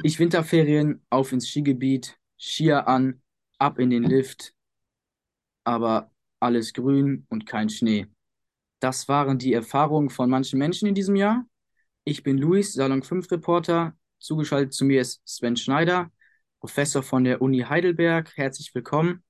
Endlich 0.00 0.18
Winterferien, 0.18 1.04
auf 1.10 1.30
ins 1.30 1.46
Skigebiet, 1.46 2.18
Skier 2.38 2.88
an, 2.88 3.20
ab 3.58 3.78
in 3.78 3.90
den 3.90 4.02
Lift, 4.02 4.54
aber 5.62 6.10
alles 6.40 6.72
grün 6.72 7.26
und 7.28 7.44
kein 7.44 7.68
Schnee. 7.68 8.06
Das 8.78 9.08
waren 9.08 9.38
die 9.38 9.52
Erfahrungen 9.52 10.08
von 10.08 10.30
manchen 10.30 10.58
Menschen 10.58 10.88
in 10.88 10.94
diesem 10.94 11.16
Jahr. 11.16 11.44
Ich 12.04 12.22
bin 12.22 12.38
Luis, 12.38 12.72
Salon 12.72 13.02
5 13.02 13.30
Reporter. 13.30 13.94
Zugeschaltet 14.18 14.72
zu 14.72 14.86
mir 14.86 15.02
ist 15.02 15.20
Sven 15.28 15.58
Schneider, 15.58 16.10
Professor 16.60 17.02
von 17.02 17.24
der 17.24 17.42
Uni 17.42 17.58
Heidelberg. 17.58 18.34
Herzlich 18.38 18.74
willkommen. 18.74 19.22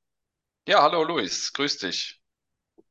Ja, 0.69 0.83
hallo 0.83 1.02
Luis, 1.02 1.52
grüß 1.52 1.78
dich. 1.78 2.23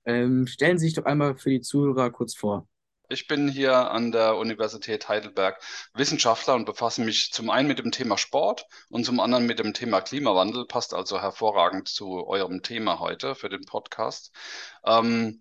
Ähm, 0.03 0.47
stellen 0.47 0.77
Sie 0.77 0.87
sich 0.87 0.95
doch 0.95 1.05
einmal 1.05 1.37
für 1.37 1.49
die 1.49 1.61
Zuhörer 1.61 2.09
kurz 2.11 2.35
vor. 2.35 2.67
Ich 3.09 3.27
bin 3.27 3.47
hier 3.49 3.89
an 3.91 4.11
der 4.11 4.37
Universität 4.37 5.09
Heidelberg 5.09 5.59
Wissenschaftler 5.93 6.53
und 6.55 6.65
befasse 6.65 7.01
mich 7.01 7.31
zum 7.31 7.49
einen 7.49 7.67
mit 7.67 7.79
dem 7.79 7.91
Thema 7.91 8.17
Sport 8.17 8.65
und 8.89 9.03
zum 9.03 9.19
anderen 9.19 9.47
mit 9.47 9.57
dem 9.59 9.73
Thema 9.73 10.01
Klimawandel. 10.01 10.65
Passt 10.67 10.93
also 10.93 11.19
hervorragend 11.19 11.87
zu 11.87 12.25
eurem 12.27 12.61
Thema 12.61 12.99
heute 12.99 13.33
für 13.35 13.49
den 13.49 13.65
Podcast. 13.65 14.31
Ähm, 14.85 15.39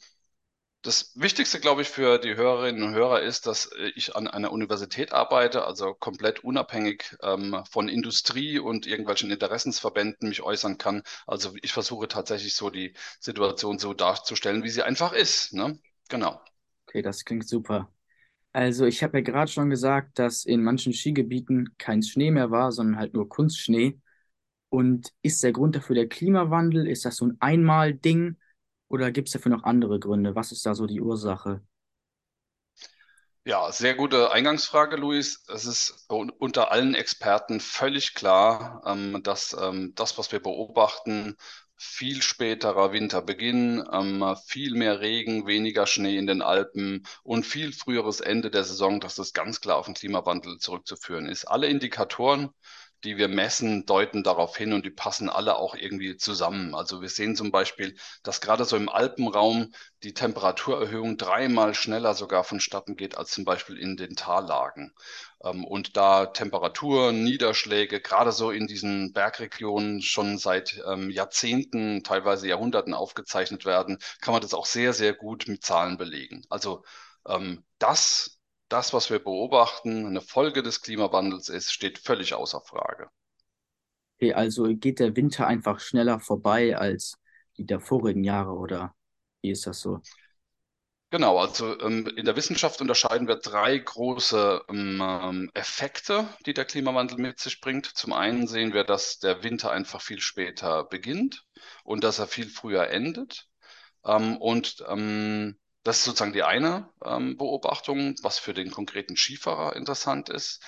das 0.83 1.13
Wichtigste, 1.17 1.61
glaube 1.61 1.83
ich, 1.83 1.89
für 1.91 2.19
die 2.19 2.37
Hörerinnen 2.37 2.83
und 2.83 2.95
Hörer 2.95 3.21
ist, 3.23 3.47
dass 3.47 3.71
ich 3.95 4.17
an 4.17 4.29
einer 4.29 4.53
Universität 4.53 5.13
arbeite, 5.13 5.65
also 5.67 5.95
komplett 5.95 6.45
unabhängig 6.45 7.17
ähm, 7.23 7.65
von 7.71 7.89
Industrie 7.89 8.59
und 8.59 8.87
irgendwelchen 8.87 9.31
Interessensverbänden 9.31 10.29
mich 10.29 10.43
äußern 10.43 10.79
kann. 10.79 11.03
Also 11.27 11.53
ich 11.63 11.73
versuche 11.73 12.09
tatsächlich 12.09 12.57
so 12.57 12.71
die 12.71 12.95
Situation 13.21 13.79
so 13.79 13.93
darzustellen, 13.95 14.63
wie 14.65 14.71
sie 14.71 14.83
einfach 14.83 15.13
ist. 15.13 15.53
Ne? 15.53 15.79
Genau. 16.09 16.41
Okay, 16.89 17.03
das 17.03 17.25
klingt 17.25 17.47
super. 17.49 17.93
Also 18.53 18.87
ich 18.87 19.03
habe 19.03 19.19
ja 19.19 19.25
gerade 19.25 19.51
schon 19.51 19.71
gesagt, 19.71 20.19
dass 20.19 20.45
in 20.45 20.63
manchen 20.65 20.93
Skigebieten 20.95 21.77
kein 21.79 22.03
Schnee 22.03 22.31
mehr 22.31 22.51
war, 22.51 22.73
sondern 22.73 22.99
halt 22.99 23.15
nur 23.15 23.29
Kunstschnee. 23.29 24.01
Und 24.71 25.13
ist 25.23 25.43
der 25.45 25.53
Grund 25.53 25.77
dafür 25.77 25.97
der 25.97 26.09
Klimawandel? 26.09 26.89
Ist 26.89 27.05
das 27.05 27.17
so 27.17 27.27
ein 27.27 27.37
Einmal-Ding? 27.41 28.39
Oder 28.89 29.13
gibt 29.13 29.29
es 29.29 29.35
dafür 29.35 29.53
noch 29.53 29.65
andere 29.65 30.01
Gründe? 30.01 30.35
Was 30.35 30.53
ist 30.53 30.67
da 30.67 30.75
so 30.75 30.87
die 30.87 31.01
Ursache? 31.01 31.63
Ja, 33.45 33.73
sehr 33.73 33.95
gute 33.95 34.31
Eingangsfrage, 34.31 34.97
Luis. 34.97 35.43
Es 35.49 35.65
ist 35.65 36.07
unter 36.09 36.71
allen 36.71 36.95
Experten 36.95 37.61
völlig 37.61 38.15
klar, 38.15 38.83
ähm, 38.87 39.23
dass 39.23 39.57
ähm, 39.59 39.93
das, 39.95 40.19
was 40.19 40.31
wir 40.33 40.41
beobachten, 40.43 41.37
viel 41.79 42.23
späterer 42.23 42.93
Winterbeginn, 42.93 43.85
ähm, 43.93 44.37
viel 44.47 44.75
mehr 44.75 45.01
Regen, 45.01 45.47
weniger 45.47 45.87
Schnee 45.87 46.17
in 46.17 46.27
den 46.27 46.43
Alpen 46.43 47.07
und 47.23 47.47
viel 47.47 47.73
früheres 47.73 48.21
Ende 48.21 48.51
der 48.51 48.65
Saison, 48.65 49.01
dass 49.01 49.15
das 49.15 49.33
ganz 49.33 49.61
klar 49.61 49.77
auf 49.77 49.87
den 49.87 49.95
Klimawandel 49.95 50.59
zurückzuführen 50.59 51.27
ist. 51.27 51.45
Alle 51.45 51.69
Indikatoren 51.69 52.51
die 53.05 53.17
wir 53.17 53.29
messen, 53.29 53.87
deuten 53.87 54.23
darauf 54.23 54.57
hin 54.57 54.73
und 54.73 54.85
die 54.85 54.91
passen 54.91 55.29
alle 55.29 55.57
auch 55.57 55.75
irgendwie 55.75 56.17
zusammen. 56.17 56.75
Also 56.75 57.01
wir 57.01 57.09
sehen 57.09 57.37
zum 57.37 57.51
Beispiel, 57.51 57.97
dass 58.23 58.41
gerade 58.41 58.65
so 58.65 58.77
im 58.77 58.89
Alpenraum 58.89 59.73
die 60.03 60.15
Temperaturerhöhung 60.15 61.17
dreimal 61.17 61.75
schneller 61.75 62.15
sogar 62.15 62.45
vonstatten 62.45 62.97
geht 62.97 63.17
als 63.17 63.31
zum 63.31 63.45
Beispiel 63.45 63.79
in 63.79 63.97
den 63.97 64.17
Tallagen. 64.17 64.93
Ähm, 65.45 65.65
und 65.65 65.97
da 65.97 66.27
Temperaturen, 66.27 67.25
Niederschläge 67.25 68.01
gerade 68.01 68.33
so 68.33 68.51
in 68.51 68.67
diesen 68.67 69.13
Bergregionen 69.13 70.03
schon 70.03 70.39
seit 70.39 70.81
ähm, 70.87 71.11
Jahrzehnten, 71.11 72.03
teilweise 72.05 72.49
Jahrhunderten 72.49 72.95
aufgezeichnet 72.95 73.65
werden, 73.65 73.99
kann 74.21 74.33
man 74.33 74.43
das 74.43 74.55
auch 74.55 74.67
sehr, 74.67 74.93
sehr 74.93 75.15
gut 75.15 75.47
mit 75.49 75.65
Zahlen 75.65 75.99
belegen. 75.99 76.43
Also 76.49 76.85
ähm, 77.27 77.65
das 77.79 78.38
das, 78.69 78.93
was 78.93 79.11
wir 79.11 79.19
beobachten, 79.19 80.07
eine 80.07 80.21
Folge 80.21 80.63
des 80.63 80.83
Klimawandels 80.83 81.49
ist, 81.49 81.73
steht 81.73 81.99
völlig 81.99 82.35
außer 82.35 82.61
Frage. 82.61 83.09
Okay, 84.17 84.35
also 84.35 84.65
geht 84.65 84.99
der 84.99 85.15
Winter 85.17 85.47
einfach 85.47 85.81
schneller 85.81 86.21
vorbei 86.21 86.77
als 86.77 87.19
die 87.57 87.67
der 87.67 87.81
vorigen 87.81 88.25
Jahre 88.25 88.53
oder 88.53 88.95
wie 89.43 89.51
ist 89.51 89.67
das 89.67 89.81
so? 89.81 90.01
Genau, 91.11 91.39
also 91.39 91.81
ähm, 91.81 92.07
in 92.17 92.27
der 92.27 92.37
Wissenschaft 92.37 92.83
unterscheiden 92.83 93.29
wir 93.29 93.37
drei 93.37 93.79
große 93.79 94.63
ähm, 94.69 95.01
ähm, 95.01 95.51
Effekte, 95.55 96.29
die 96.45 96.53
der 96.53 96.67
Klimawandel 96.67 97.17
mit 97.17 97.41
sich 97.41 97.63
bringt. 97.63 97.87
Zum 97.87 98.13
einen 98.13 98.47
sehen 98.47 98.75
wir, 98.75 98.85
dass 98.85 99.19
der 99.19 99.43
Winter 99.43 99.71
einfach 99.71 100.03
viel 100.03 100.21
später 100.21 100.85
beginnt 100.85 101.47
und 101.83 102.05
dass 102.05 102.19
er 102.19 102.27
viel 102.27 102.51
früher 102.51 102.89
endet. 102.91 103.49
Ähm, 104.05 104.37
und 104.37 104.85
ähm, 104.87 105.57
das 105.89 106.01
ist 106.01 106.05
sozusagen 106.05 106.35
die 106.35 106.43
eine 106.43 106.87
ähm, 107.03 107.39
Beobachtung, 107.39 108.15
was 108.23 108.39
für 108.39 108.53
den 108.53 108.71
konkreten 108.71 109.17
Skifahrer 109.17 109.75
interessant 109.75 110.29
ist. 110.29 110.63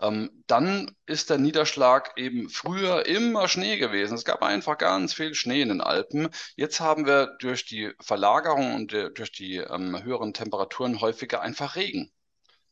Ähm, 0.00 0.44
dann 0.46 0.96
ist 1.06 1.28
der 1.28 1.38
Niederschlag 1.38 2.12
eben 2.16 2.48
früher 2.48 3.04
immer 3.06 3.48
Schnee 3.48 3.78
gewesen. 3.78 4.14
Es 4.14 4.24
gab 4.24 4.42
einfach 4.44 4.78
ganz 4.78 5.12
viel 5.12 5.34
Schnee 5.34 5.62
in 5.62 5.70
den 5.70 5.80
Alpen. 5.80 6.28
Jetzt 6.54 6.78
haben 6.78 7.04
wir 7.04 7.36
durch 7.40 7.66
die 7.66 7.92
Verlagerung 8.00 8.76
und 8.76 8.92
durch 8.92 9.32
die 9.32 9.56
ähm, 9.56 10.00
höheren 10.04 10.34
Temperaturen 10.34 11.00
häufiger 11.00 11.40
einfach 11.40 11.74
Regen. 11.74 12.12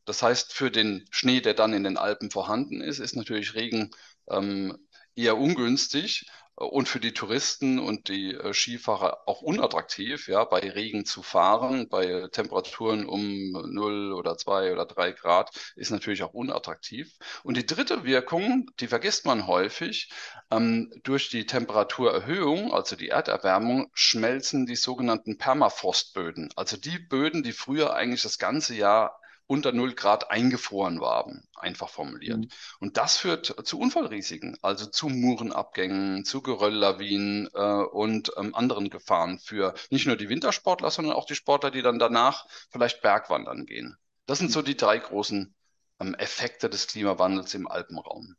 Das 0.04 0.22
heißt, 0.22 0.54
für 0.54 0.70
den 0.70 1.04
Schnee, 1.10 1.40
der 1.40 1.54
dann 1.54 1.72
in 1.72 1.82
den 1.82 1.96
Alpen 1.96 2.30
vorhanden 2.30 2.80
ist, 2.80 3.00
ist 3.00 3.16
natürlich 3.16 3.56
Regen 3.56 3.90
ähm, 4.30 4.78
eher 5.18 5.36
ungünstig 5.36 6.26
und 6.54 6.88
für 6.88 6.98
die 6.98 7.12
Touristen 7.12 7.78
und 7.78 8.08
die 8.08 8.34
äh, 8.34 8.52
Skifahrer 8.52 9.22
auch 9.26 9.42
unattraktiv, 9.42 10.26
ja, 10.26 10.44
bei 10.44 10.58
Regen 10.58 11.04
zu 11.04 11.22
fahren, 11.22 11.88
bei 11.88 12.26
Temperaturen 12.32 13.06
um 13.06 13.52
0 13.52 14.12
oder 14.12 14.36
2 14.36 14.72
oder 14.72 14.84
3 14.84 15.12
Grad 15.12 15.50
ist 15.76 15.90
natürlich 15.90 16.24
auch 16.24 16.34
unattraktiv. 16.34 17.12
Und 17.44 17.56
die 17.56 17.66
dritte 17.66 18.04
Wirkung, 18.04 18.70
die 18.80 18.88
vergisst 18.88 19.24
man 19.24 19.46
häufig, 19.46 20.10
ähm, 20.50 20.92
durch 21.04 21.28
die 21.30 21.46
Temperaturerhöhung, 21.46 22.72
also 22.72 22.96
die 22.96 23.10
Erderwärmung, 23.10 23.90
schmelzen 23.94 24.66
die 24.66 24.76
sogenannten 24.76 25.38
Permafrostböden, 25.38 26.50
also 26.56 26.76
die 26.76 26.98
Böden, 26.98 27.44
die 27.44 27.52
früher 27.52 27.94
eigentlich 27.94 28.22
das 28.22 28.38
ganze 28.38 28.74
Jahr 28.74 29.20
unter 29.48 29.72
0 29.72 29.94
Grad 29.94 30.30
eingefroren 30.30 31.00
waren, 31.00 31.42
einfach 31.56 31.88
formuliert. 31.88 32.38
Mhm. 32.38 32.48
Und 32.80 32.96
das 32.98 33.16
führt 33.16 33.46
zu 33.66 33.80
Unfallrisiken, 33.80 34.58
also 34.62 34.86
zu 34.86 35.08
Murenabgängen, 35.08 36.24
zu 36.24 36.42
Gerölllawinen 36.42 37.48
äh, 37.54 37.82
und 37.82 38.30
ähm, 38.36 38.54
anderen 38.54 38.90
Gefahren 38.90 39.38
für 39.38 39.74
nicht 39.90 40.06
nur 40.06 40.16
die 40.16 40.28
Wintersportler, 40.28 40.90
sondern 40.90 41.14
auch 41.14 41.24
die 41.24 41.34
Sportler, 41.34 41.70
die 41.70 41.82
dann 41.82 41.98
danach 41.98 42.46
vielleicht 42.70 43.00
Bergwandern 43.00 43.64
gehen. 43.64 43.96
Das 44.26 44.38
sind 44.38 44.52
so 44.52 44.60
die 44.60 44.76
drei 44.76 44.98
großen 44.98 45.54
ähm, 45.98 46.14
Effekte 46.14 46.68
des 46.68 46.86
Klimawandels 46.86 47.54
im 47.54 47.66
Alpenraum. 47.66 48.36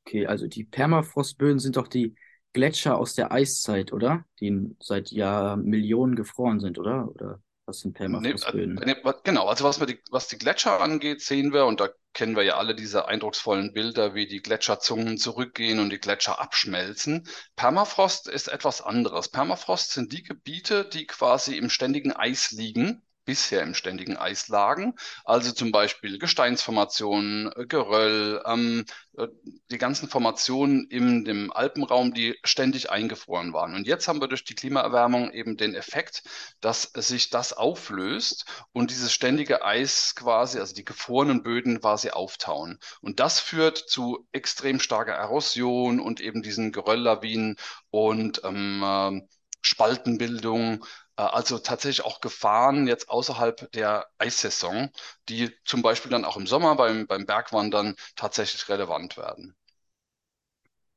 Okay, 0.00 0.26
also 0.26 0.48
die 0.48 0.64
Permafrostböden 0.64 1.60
sind 1.60 1.76
doch 1.76 1.86
die 1.86 2.16
Gletscher 2.52 2.98
aus 2.98 3.14
der 3.14 3.30
Eiszeit, 3.30 3.92
oder? 3.92 4.24
Die 4.40 4.74
seit 4.80 5.12
Jahr 5.12 5.56
Millionen 5.56 6.16
gefroren 6.16 6.58
sind, 6.58 6.78
oder? 6.78 7.08
Oder 7.08 7.40
was 7.66 7.80
sind 7.80 7.94
Permafrostböden? 7.94 8.74
Nee, 8.74 8.96
nee, 9.02 9.12
genau, 9.22 9.46
also 9.46 9.64
was, 9.64 9.78
die, 9.78 10.00
was 10.10 10.28
die 10.28 10.38
Gletscher 10.38 10.80
angeht, 10.80 11.22
sehen 11.22 11.52
wir, 11.52 11.66
und 11.66 11.80
da 11.80 11.88
kennen 12.12 12.36
wir 12.36 12.42
ja 12.42 12.56
alle 12.56 12.74
diese 12.74 13.08
eindrucksvollen 13.08 13.72
Bilder, 13.72 14.14
wie 14.14 14.26
die 14.26 14.42
Gletscherzungen 14.42 15.18
zurückgehen 15.18 15.80
und 15.80 15.90
die 15.90 15.98
Gletscher 15.98 16.40
abschmelzen. 16.40 17.26
Permafrost 17.56 18.28
ist 18.28 18.48
etwas 18.48 18.80
anderes. 18.82 19.28
Permafrost 19.28 19.92
sind 19.92 20.12
die 20.12 20.22
Gebiete, 20.22 20.84
die 20.84 21.06
quasi 21.06 21.56
im 21.56 21.70
ständigen 21.70 22.12
Eis 22.12 22.50
liegen 22.52 23.02
bisher 23.24 23.62
im 23.62 23.74
ständigen 23.74 24.16
Eis 24.16 24.48
lagen. 24.48 24.94
Also 25.24 25.52
zum 25.52 25.72
Beispiel 25.72 26.18
Gesteinsformationen, 26.18 27.50
äh, 27.56 27.66
Geröll, 27.66 28.42
ähm, 28.46 28.84
äh, 29.16 29.28
die 29.70 29.78
ganzen 29.78 30.08
Formationen 30.08 30.86
in 30.88 31.24
dem 31.24 31.52
Alpenraum, 31.52 32.12
die 32.14 32.38
ständig 32.44 32.90
eingefroren 32.90 33.52
waren. 33.52 33.74
Und 33.74 33.86
jetzt 33.86 34.08
haben 34.08 34.20
wir 34.20 34.28
durch 34.28 34.44
die 34.44 34.54
Klimaerwärmung 34.54 35.30
eben 35.32 35.56
den 35.56 35.74
Effekt, 35.74 36.22
dass 36.60 36.90
sich 36.94 37.30
das 37.30 37.52
auflöst 37.52 38.44
und 38.72 38.90
dieses 38.90 39.12
ständige 39.12 39.64
Eis 39.64 40.14
quasi, 40.14 40.58
also 40.58 40.74
die 40.74 40.84
gefrorenen 40.84 41.42
Böden 41.42 41.80
quasi 41.80 42.10
auftauen. 42.10 42.78
Und 43.00 43.20
das 43.20 43.40
führt 43.40 43.78
zu 43.78 44.26
extrem 44.32 44.80
starker 44.80 45.14
Erosion 45.14 46.00
und 46.00 46.20
eben 46.20 46.42
diesen 46.42 46.72
Gerölllawinen 46.72 47.56
und 47.90 48.42
ähm, 48.44 48.82
äh, 48.82 49.20
Spaltenbildung 49.62 50.84
also 51.22 51.58
tatsächlich 51.58 52.04
auch 52.04 52.20
Gefahren 52.20 52.86
jetzt 52.86 53.08
außerhalb 53.08 53.70
der 53.72 54.06
Eissaison, 54.18 54.90
die 55.28 55.50
zum 55.64 55.82
Beispiel 55.82 56.10
dann 56.10 56.24
auch 56.24 56.36
im 56.36 56.46
Sommer 56.46 56.76
beim, 56.76 57.06
beim 57.06 57.26
Bergwandern 57.26 57.96
tatsächlich 58.16 58.68
relevant 58.68 59.16
werden. 59.16 59.56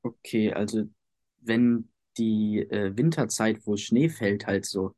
Okay, 0.03 0.53
also 0.53 0.83
wenn 1.39 1.91
die 2.17 2.59
äh, 2.59 2.95
Winterzeit, 2.97 3.65
wo 3.65 3.77
Schnee 3.77 4.09
fällt, 4.09 4.47
halt 4.47 4.65
so 4.65 4.95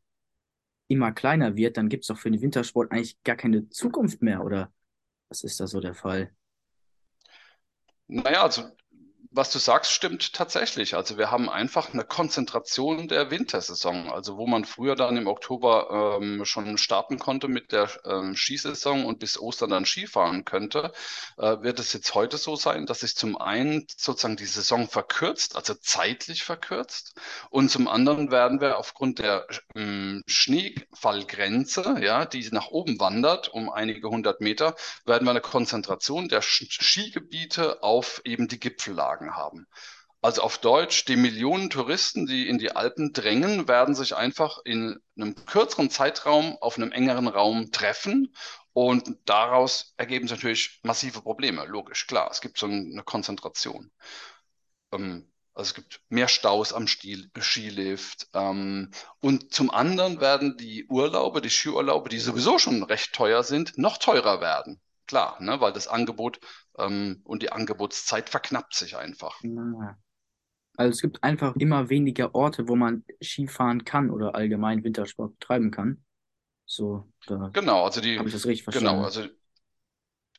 immer 0.87 1.11
kleiner 1.11 1.55
wird, 1.55 1.77
dann 1.77 1.89
gibt 1.89 2.03
es 2.03 2.07
doch 2.07 2.17
für 2.17 2.31
den 2.31 2.41
Wintersport 2.41 2.91
eigentlich 2.91 3.21
gar 3.23 3.35
keine 3.35 3.69
Zukunft 3.69 4.21
mehr, 4.21 4.43
oder 4.43 4.71
was 5.29 5.43
ist 5.43 5.59
da 5.59 5.67
so 5.67 5.79
der 5.79 5.95
Fall? 5.95 6.31
Naja, 8.07 8.43
also 8.43 8.63
was 9.31 9.51
du 9.51 9.59
sagst, 9.59 9.91
stimmt 9.91 10.33
tatsächlich. 10.33 10.95
Also 10.95 11.17
wir 11.17 11.29
haben 11.29 11.49
einfach 11.49 11.93
eine 11.93 12.03
Konzentration 12.03 13.07
der 13.07 13.29
Wintersaison. 13.29 14.09
Also 14.09 14.37
wo 14.37 14.47
man 14.47 14.65
früher 14.65 14.95
dann 14.95 15.17
im 15.17 15.27
Oktober 15.27 16.17
ähm, 16.19 16.45
schon 16.45 16.77
starten 16.77 17.19
konnte 17.19 17.47
mit 17.47 17.71
der 17.71 17.89
ähm, 18.05 18.35
Skisaison 18.35 19.05
und 19.05 19.19
bis 19.19 19.39
Ostern 19.39 19.69
dann 19.69 19.85
Skifahren 19.85 20.45
könnte, 20.45 20.91
äh, 21.37 21.61
wird 21.61 21.79
es 21.79 21.93
jetzt 21.93 22.15
heute 22.15 22.37
so 22.37 22.55
sein, 22.55 22.85
dass 22.87 23.01
sich 23.01 23.15
zum 23.15 23.37
einen 23.37 23.85
sozusagen 23.95 24.35
die 24.35 24.45
Saison 24.45 24.87
verkürzt, 24.89 25.55
also 25.55 25.75
zeitlich 25.75 26.43
verkürzt, 26.43 27.15
und 27.49 27.69
zum 27.69 27.87
anderen 27.87 28.31
werden 28.31 28.61
wir 28.61 28.77
aufgrund 28.77 29.19
der 29.19 29.45
ähm, 29.75 30.23
Schneefallgrenze, 30.27 31.97
ja, 32.01 32.25
die 32.25 32.47
nach 32.51 32.67
oben 32.67 32.99
wandert 32.99 33.49
um 33.49 33.69
einige 33.69 34.09
hundert 34.09 34.41
Meter, 34.41 34.75
werden 35.05 35.25
wir 35.25 35.31
eine 35.31 35.41
Konzentration 35.41 36.29
der 36.29 36.41
Skigebiete 36.41 37.83
auf 37.83 38.21
eben 38.25 38.47
die 38.47 38.59
Gipfellagen 39.19 39.35
haben. 39.35 39.67
Also 40.21 40.41
auf 40.41 40.57
Deutsch, 40.57 41.05
die 41.05 41.15
Millionen 41.15 41.69
Touristen, 41.69 42.25
die 42.25 42.49
in 42.49 42.57
die 42.57 42.75
Alpen 42.75 43.13
drängen, 43.13 43.69
werden 43.69 43.95
sich 43.95 44.15
einfach 44.15 44.59
in 44.65 44.99
einem 45.15 45.33
kürzeren 45.45 45.89
Zeitraum 45.89 46.57
auf 46.59 46.77
einem 46.77 46.91
engeren 46.91 47.27
Raum 47.27 47.71
treffen. 47.71 48.33
Und 48.73 49.17
daraus 49.25 49.93
ergeben 49.97 50.27
sich 50.27 50.37
natürlich 50.37 50.79
massive 50.83 51.21
Probleme. 51.21 51.65
Logisch, 51.65 52.05
klar. 52.05 52.29
Es 52.31 52.41
gibt 52.41 52.57
so 52.57 52.65
eine 52.65 53.03
Konzentration. 53.03 53.91
Ähm, 54.91 55.31
also 55.53 55.69
es 55.69 55.73
gibt 55.73 56.01
mehr 56.09 56.27
Staus 56.27 56.73
am 56.73 56.87
Stil, 56.87 57.31
Skilift. 57.39 58.27
Ähm, 58.33 58.91
und 59.21 59.53
zum 59.53 59.71
anderen 59.71 60.19
werden 60.19 60.57
die 60.57 60.85
Urlaube, 60.87 61.39
die 61.39 61.49
Skiurlaube, 61.49 62.09
die 62.09 62.19
sowieso 62.19 62.59
schon 62.59 62.83
recht 62.83 63.13
teuer 63.13 63.43
sind, 63.43 63.77
noch 63.77 63.97
teurer 63.97 64.41
werden. 64.41 64.81
Klar, 65.07 65.41
ne, 65.41 65.59
weil 65.59 65.73
das 65.73 65.87
Angebot 65.87 66.39
ähm, 66.79 67.21
und 67.23 67.43
die 67.43 67.51
Angebotszeit 67.51 68.29
verknappt 68.29 68.73
sich 68.75 68.97
einfach. 68.97 69.39
Also 70.77 70.91
es 70.91 71.01
gibt 71.01 71.23
einfach 71.23 71.55
immer 71.57 71.89
weniger 71.89 72.33
Orte, 72.35 72.67
wo 72.67 72.75
man 72.75 73.03
Skifahren 73.21 73.83
kann 73.83 74.09
oder 74.09 74.35
allgemein 74.35 74.83
Wintersport 74.83 75.37
betreiben 75.39 75.71
kann. 75.71 76.03
So, 76.65 77.11
da 77.25 77.49
Genau, 77.53 77.83
also 77.83 77.99
die, 77.99 78.17
habe 78.17 78.29
ich 78.29 78.33
das 78.33 78.45
richtig 78.45 78.65
genau, 78.65 79.01
verstanden. 79.01 79.05
also 79.05 79.27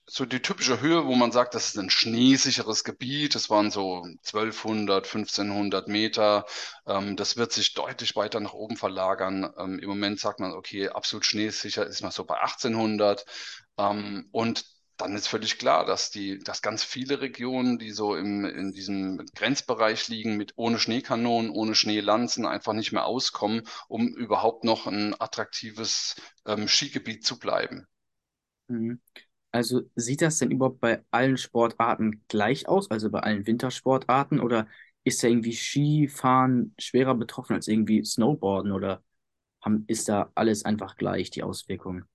so 0.07 0.25
die 0.25 0.43
typische 0.43 0.81
Höhe, 0.81 1.07
wo 1.07 1.15
man 1.15 1.31
sagt, 1.31 1.55
das 1.55 1.69
ist 1.69 1.79
ein 1.79 1.89
schneesicheres 1.89 2.83
Gebiet, 2.83 3.37
das 3.37 3.49
waren 3.49 3.71
so 3.71 4.05
1200, 4.25 5.07
1500 5.07 5.87
Meter. 5.87 6.47
Ähm, 6.87 7.17
das 7.17 7.37
wird 7.37 7.53
sich 7.53 7.75
deutlich 7.75 8.17
weiter 8.17 8.41
nach 8.41 8.53
oben 8.53 8.77
verlagern. 8.77 9.53
Ähm, 9.57 9.79
im 9.79 9.89
Moment 9.89 10.19
sagt 10.19 10.41
man, 10.41 10.53
okay, 10.53 10.89
absolut 10.89 11.25
schneesicher 11.25 11.87
ist 11.87 12.03
man 12.03 12.11
so 12.11 12.25
bei 12.25 12.41
1800. 12.41 13.25
Ähm, 13.79 14.29
und 14.33 14.65
dann 15.01 15.15
ist 15.17 15.29
völlig 15.29 15.59
klar, 15.59 15.85
dass 15.87 16.11
die, 16.11 16.39
dass 16.39 16.63
ganz 16.63 16.85
viele 16.85 17.21
Regionen, 17.21 17.79
die 17.79 17.91
so 17.91 18.15
im, 18.17 18.45
in 18.45 18.73
diesem 18.73 19.25
Grenzbereich 19.35 20.09
liegen, 20.09 20.37
mit 20.37 20.53
ohne 20.57 20.79
Schneekanonen, 20.79 21.51
ohne 21.51 21.75
Schneelanzen 21.75 22.47
einfach 22.47 22.73
nicht 22.75 22.93
mehr 22.93 23.07
auskommen, 23.07 23.63
um 23.89 24.09
überhaupt 24.09 24.65
noch 24.65 24.87
ein 24.87 25.15
attraktives 25.21 26.17
ähm, 26.47 26.69
Skigebiet 26.69 27.25
zu 27.27 27.39
bleiben. 27.39 27.87
Mhm. 28.69 29.01
Also 29.53 29.83
sieht 29.97 30.23
das 30.23 30.39
denn 30.39 30.51
überhaupt 30.53 30.81
bei 30.81 31.05
allen 31.11 31.37
Sportarten 31.39 32.25
gleich 32.29 32.69
aus, 32.69 32.91
also 32.91 33.11
bei 33.11 33.21
allen 33.21 33.47
Wintersportarten, 33.47 34.41
oder 34.41 34.69
ist 35.05 35.23
da 35.23 35.29
irgendwie 35.29 35.53
Skifahren 35.55 36.75
schwerer 36.79 37.15
betroffen 37.17 37.55
als 37.55 37.69
irgendwie 37.69 38.05
Snowboarden 38.05 38.73
oder 38.73 39.03
haben, 39.65 39.85
ist 39.89 40.09
da 40.09 40.33
alles 40.37 40.65
einfach 40.65 40.97
gleich, 40.97 41.31
die 41.31 41.43
Auswirkungen? 41.45 42.07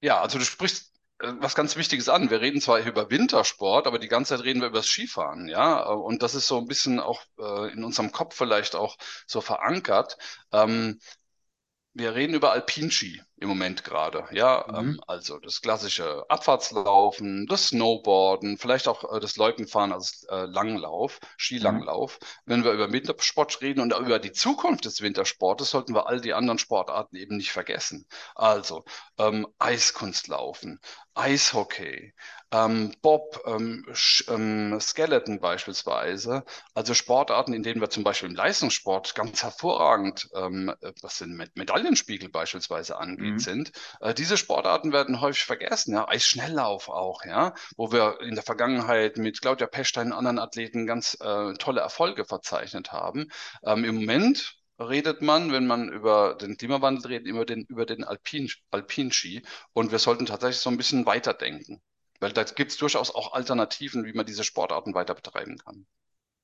Ja, 0.00 0.20
also 0.22 0.38
du 0.38 0.44
sprichst 0.44 0.92
was 1.18 1.54
ganz 1.54 1.76
Wichtiges 1.76 2.08
an. 2.08 2.30
Wir 2.30 2.40
reden 2.40 2.60
zwar 2.60 2.78
über 2.80 3.10
Wintersport, 3.10 3.86
aber 3.86 3.98
die 3.98 4.08
ganze 4.08 4.36
Zeit 4.36 4.44
reden 4.44 4.60
wir 4.60 4.68
über 4.68 4.78
das 4.78 4.86
Skifahren, 4.88 5.48
ja. 5.48 5.90
Äh, 5.90 5.94
Und 5.94 6.22
das 6.22 6.34
ist 6.34 6.46
so 6.46 6.58
ein 6.58 6.66
bisschen 6.66 7.00
auch 7.00 7.22
äh, 7.38 7.72
in 7.72 7.84
unserem 7.84 8.12
Kopf 8.12 8.36
vielleicht 8.36 8.74
auch 8.76 8.96
so 9.26 9.40
verankert. 9.40 10.18
Ähm, 10.52 11.00
wir 11.96 12.14
reden 12.14 12.34
über 12.34 12.52
Alpinski 12.52 13.22
im 13.38 13.48
Moment 13.48 13.84
gerade. 13.84 14.26
Ja, 14.32 14.66
Mhm. 14.68 14.74
ähm, 14.76 15.00
also 15.06 15.38
das 15.38 15.60
klassische 15.62 16.24
Abfahrtslaufen, 16.28 17.46
das 17.46 17.68
Snowboarden, 17.68 18.58
vielleicht 18.58 18.88
auch 18.88 19.12
äh, 19.16 19.20
das 19.20 19.36
Loipenfahren, 19.36 19.92
also 19.92 20.26
äh, 20.28 20.44
Langlauf. 20.46 21.20
Skilanglauf. 21.38 22.18
Wenn 22.44 22.64
wir 22.64 22.72
über 22.72 22.92
Wintersport 22.92 23.60
reden 23.62 23.80
und 23.80 23.94
über 23.94 24.18
die 24.18 24.32
Zukunft 24.32 24.84
des 24.84 25.00
Wintersportes, 25.00 25.70
sollten 25.70 25.94
wir 25.94 26.06
all 26.06 26.20
die 26.20 26.34
anderen 26.34 26.58
Sportarten 26.58 27.16
eben 27.16 27.36
nicht 27.36 27.52
vergessen. 27.52 28.06
Also 28.34 28.84
ähm, 29.18 29.46
Eiskunstlaufen, 29.58 30.80
Eishockey, 31.14 32.14
ähm, 32.52 32.92
Bob, 33.02 33.40
ähm, 33.46 33.84
ähm, 34.28 34.78
Skeleton 34.80 35.40
beispielsweise. 35.40 36.44
Also 36.74 36.94
Sportarten, 36.94 37.52
in 37.52 37.62
denen 37.62 37.80
wir 37.80 37.90
zum 37.90 38.04
Beispiel 38.04 38.28
im 38.28 38.34
Leistungssport 38.36 39.14
ganz 39.14 39.42
hervorragend, 39.42 40.28
ähm, 40.34 40.72
äh, 40.80 40.92
was 41.02 41.18
den 41.18 41.36
Med 41.36 41.56
Medaillenspiegel 41.56 42.28
beispielsweise 42.28 42.98
angeht, 42.98 43.38
Mhm. 43.38 43.38
sind. 43.40 43.72
Äh, 44.00 44.14
diese 44.14 44.36
Sportarten 44.36 44.92
werden 44.92 45.20
häufig 45.20 45.44
vergessen, 45.44 45.94
ja, 45.94 46.08
Eisschnelllauf 46.08 46.88
auch, 46.88 47.24
ja, 47.24 47.54
wo 47.76 47.92
wir 47.92 48.20
in 48.20 48.34
der 48.34 48.44
Vergangenheit 48.44 49.16
mit 49.18 49.40
Claudia 49.42 49.66
Pechstein 49.66 50.08
und 50.08 50.12
anderen 50.18 50.38
Athleten 50.38 50.86
ganz 50.86 51.16
äh, 51.20 51.54
tolle 51.54 51.80
Erfolge 51.80 52.24
verzeichnet 52.24 52.92
haben. 52.92 53.28
Ähm, 53.64 53.84
im 53.84 53.96
Moment 53.96 54.56
redet 54.78 55.22
man, 55.22 55.52
wenn 55.52 55.66
man 55.66 55.88
über 55.88 56.34
den 56.34 56.56
Klimawandel 56.56 57.06
redet, 57.06 57.26
immer 57.28 57.44
den, 57.44 57.64
über 57.68 57.86
den 57.86 58.04
Alpin, 58.04 58.50
Alpinski. 58.70 59.42
Und 59.72 59.90
wir 59.90 59.98
sollten 59.98 60.26
tatsächlich 60.26 60.60
so 60.60 60.70
ein 60.70 60.76
bisschen 60.76 61.06
weiterdenken. 61.06 61.80
Weil 62.20 62.32
da 62.32 62.44
gibt 62.44 62.72
es 62.72 62.76
durchaus 62.76 63.14
auch 63.14 63.32
Alternativen, 63.32 64.04
wie 64.04 64.12
man 64.12 64.26
diese 64.26 64.44
Sportarten 64.44 64.94
weiter 64.94 65.14
betreiben 65.14 65.58
kann. 65.58 65.86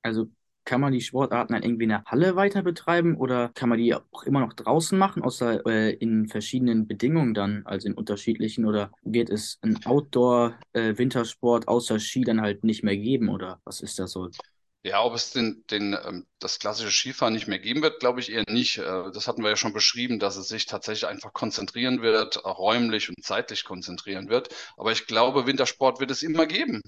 Also 0.01 0.27
kann 0.65 0.81
man 0.81 0.93
die 0.93 1.01
Sportarten 1.01 1.53
dann 1.53 1.63
irgendwie 1.63 1.83
in 1.83 1.89
der 1.89 2.03
Halle 2.05 2.35
weiter 2.35 2.61
betreiben 2.61 3.17
oder 3.17 3.49
kann 3.49 3.69
man 3.69 3.79
die 3.79 3.93
auch 3.93 4.23
immer 4.23 4.39
noch 4.39 4.53
draußen 4.53 4.97
machen, 4.97 5.21
außer 5.21 5.65
äh, 5.65 5.91
in 5.93 6.27
verschiedenen 6.27 6.87
Bedingungen 6.87 7.33
dann, 7.33 7.65
also 7.65 7.87
in 7.87 7.93
unterschiedlichen 7.93 8.65
oder 8.65 8.91
wird 9.03 9.29
es 9.29 9.59
einen 9.61 9.85
Outdoor-Wintersport 9.85 11.67
außer 11.67 11.99
Ski 11.99 12.21
dann 12.21 12.41
halt 12.41 12.63
nicht 12.63 12.83
mehr 12.83 12.95
geben 12.95 13.29
oder 13.29 13.59
was 13.65 13.81
ist 13.81 13.99
das 13.99 14.11
so? 14.11 14.29
Ja, 14.85 15.01
ob 15.01 15.13
es 15.13 15.31
den, 15.31 15.63
den, 15.71 15.93
ähm, 15.93 16.27
das 16.39 16.59
klassische 16.59 16.91
Skifahren 16.91 17.33
nicht 17.33 17.47
mehr 17.47 17.59
geben 17.59 17.81
wird, 17.81 18.01
glaube 18.01 18.19
ich 18.19 18.29
eher 18.29 18.43
nicht. 18.49 18.77
Äh, 18.79 19.11
das 19.13 19.27
hatten 19.29 19.41
wir 19.41 19.49
ja 19.49 19.55
schon 19.55 19.71
beschrieben, 19.71 20.19
dass 20.19 20.35
es 20.35 20.49
sich 20.49 20.65
tatsächlich 20.65 21.07
einfach 21.07 21.31
konzentrieren 21.31 22.01
wird, 22.01 22.43
auch 22.43 22.59
räumlich 22.59 23.07
und 23.07 23.23
zeitlich 23.23 23.63
konzentrieren 23.63 24.27
wird. 24.27 24.49
Aber 24.75 24.91
ich 24.91 25.07
glaube, 25.07 25.47
Wintersport 25.47 26.01
wird 26.01 26.11
es 26.11 26.21
immer 26.21 26.45
geben. 26.47 26.81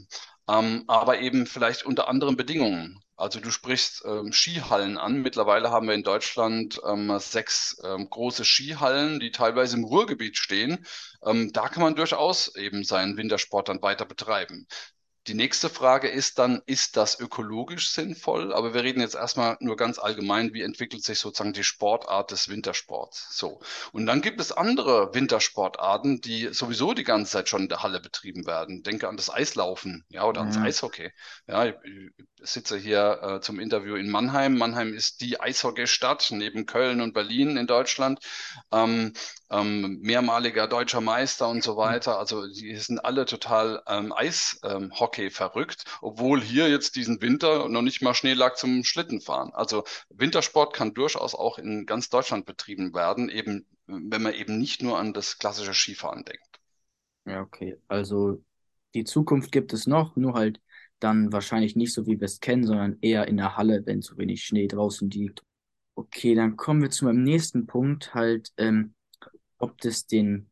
Ähm, 0.49 0.83
aber 0.87 1.19
eben 1.19 1.45
vielleicht 1.47 1.85
unter 1.85 2.09
anderen 2.09 2.35
Bedingungen. 2.35 2.99
Also 3.15 3.39
du 3.39 3.49
sprichst 3.49 4.03
ähm, 4.05 4.33
Skihallen 4.33 4.97
an. 4.97 5.21
Mittlerweile 5.21 5.71
haben 5.71 5.87
wir 5.87 5.95
in 5.95 6.03
Deutschland 6.03 6.81
sechs 7.19 7.77
große 7.81 8.43
Skihallen, 8.43 9.21
die 9.21 9.31
teilweise 9.31 9.77
im 9.77 9.85
Ruhrgebiet 9.85 10.37
stehen. 10.37 10.85
Da 11.21 11.69
kann 11.69 11.81
man 11.81 11.95
durchaus 11.95 12.53
eben 12.55 12.83
seinen 12.83 13.15
Wintersport 13.15 13.69
dann 13.69 13.81
weiter 13.81 14.05
betreiben. 14.05 14.67
Die 15.27 15.33
nächste 15.33 15.69
Frage 15.69 16.07
ist 16.07 16.37
dann, 16.37 16.61
ist 16.67 16.97
das 16.97 17.19
ökologisch 17.19 17.89
sinnvoll? 17.89 18.53
Aber 18.53 18.75
wir 18.75 18.83
reden 18.83 19.01
jetzt 19.01 19.15
erstmal 19.15 19.57
nur 19.59 19.75
ganz 19.75 19.97
allgemein, 19.97 20.53
wie 20.53 20.61
entwickelt 20.61 21.03
sich 21.03 21.17
sozusagen 21.17 21.53
die 21.53 21.63
Sportart 21.63 22.29
des 22.29 22.47
Wintersports? 22.47 23.35
So. 23.35 23.59
Und 23.91 24.05
dann 24.05 24.21
gibt 24.21 24.39
es 24.39 24.51
andere 24.51 25.15
Wintersportarten, 25.15 26.21
die 26.21 26.49
sowieso 26.53 26.93
die 26.93 27.03
ganze 27.03 27.31
Zeit 27.31 27.49
schon 27.49 27.63
in 27.63 27.69
der 27.69 27.81
Halle 27.81 27.99
betrieben 27.99 28.45
werden. 28.45 28.83
Denke 28.83 29.07
an 29.07 29.17
das 29.17 29.31
Eislaufen, 29.31 30.05
ja, 30.09 30.25
oder 30.25 30.41
ans 30.41 30.57
Ja, 30.57 30.61
Eishockey. 30.61 31.11
Ja, 31.47 31.65
ich, 31.65 31.73
ich 31.83 32.11
sitze 32.41 32.77
hier 32.77 33.19
äh, 33.23 33.41
zum 33.41 33.59
Interview 33.59 33.95
in 33.95 34.11
Mannheim. 34.11 34.57
Mannheim 34.57 34.93
ist 34.93 35.21
die 35.21 35.39
Eishockeystadt 35.39 36.27
neben 36.31 36.67
Köln 36.67 37.01
und 37.01 37.13
Berlin 37.13 37.57
in 37.57 37.65
Deutschland. 37.65 38.19
Ähm, 38.71 39.13
ähm, 39.49 39.99
mehrmaliger 40.01 40.67
deutscher 40.67 41.01
Meister 41.01 41.49
und 41.49 41.63
so 41.63 41.77
weiter. 41.77 42.17
Also 42.19 42.47
die 42.47 42.75
sind 42.77 42.99
alle 42.99 43.25
total 43.25 43.81
ähm, 43.87 44.13
Eishockey 44.13 45.29
verrückt, 45.31 45.85
obwohl 46.01 46.41
hier 46.41 46.69
jetzt 46.69 46.95
diesen 46.95 47.21
Winter 47.21 47.69
noch 47.69 47.81
nicht 47.81 48.01
mal 48.01 48.13
Schnee 48.13 48.33
lag 48.33 48.55
zum 48.55 48.83
Schlittenfahren. 48.83 49.53
Also 49.53 49.83
Wintersport 50.09 50.73
kann 50.73 50.93
durchaus 50.93 51.35
auch 51.35 51.57
in 51.59 51.85
ganz 51.85 52.09
Deutschland 52.09 52.45
betrieben 52.45 52.93
werden, 52.93 53.29
eben 53.29 53.65
wenn 53.87 54.21
man 54.23 54.33
eben 54.33 54.57
nicht 54.57 54.81
nur 54.81 54.97
an 54.97 55.13
das 55.13 55.37
klassische 55.37 55.73
Skifahren 55.73 56.25
denkt. 56.25 56.59
ja, 57.25 57.41
okay. 57.41 57.77
Also 57.87 58.43
die 58.95 59.03
Zukunft 59.03 59.51
gibt 59.51 59.73
es 59.73 59.87
noch, 59.87 60.15
nur 60.15 60.33
halt 60.33 60.61
dann 60.99 61.31
wahrscheinlich 61.31 61.75
nicht 61.75 61.93
so, 61.93 62.07
wie 62.07 62.19
wir 62.19 62.25
es 62.25 62.39
kennen, 62.39 62.65
sondern 62.65 62.97
eher 63.01 63.27
in 63.27 63.37
der 63.37 63.57
Halle, 63.57 63.85
wenn 63.85 64.01
zu 64.01 64.17
wenig 64.17 64.43
Schnee 64.43 64.67
draußen 64.67 65.09
liegt. 65.09 65.43
Okay, 65.95 66.35
dann 66.35 66.57
kommen 66.57 66.81
wir 66.81 66.89
zu 66.91 67.05
meinem 67.05 67.23
nächsten 67.23 67.67
Punkt, 67.67 68.13
halt, 68.15 68.51
ähm, 68.57 68.94
ob 69.65 69.79
das 69.81 70.05
den 70.05 70.49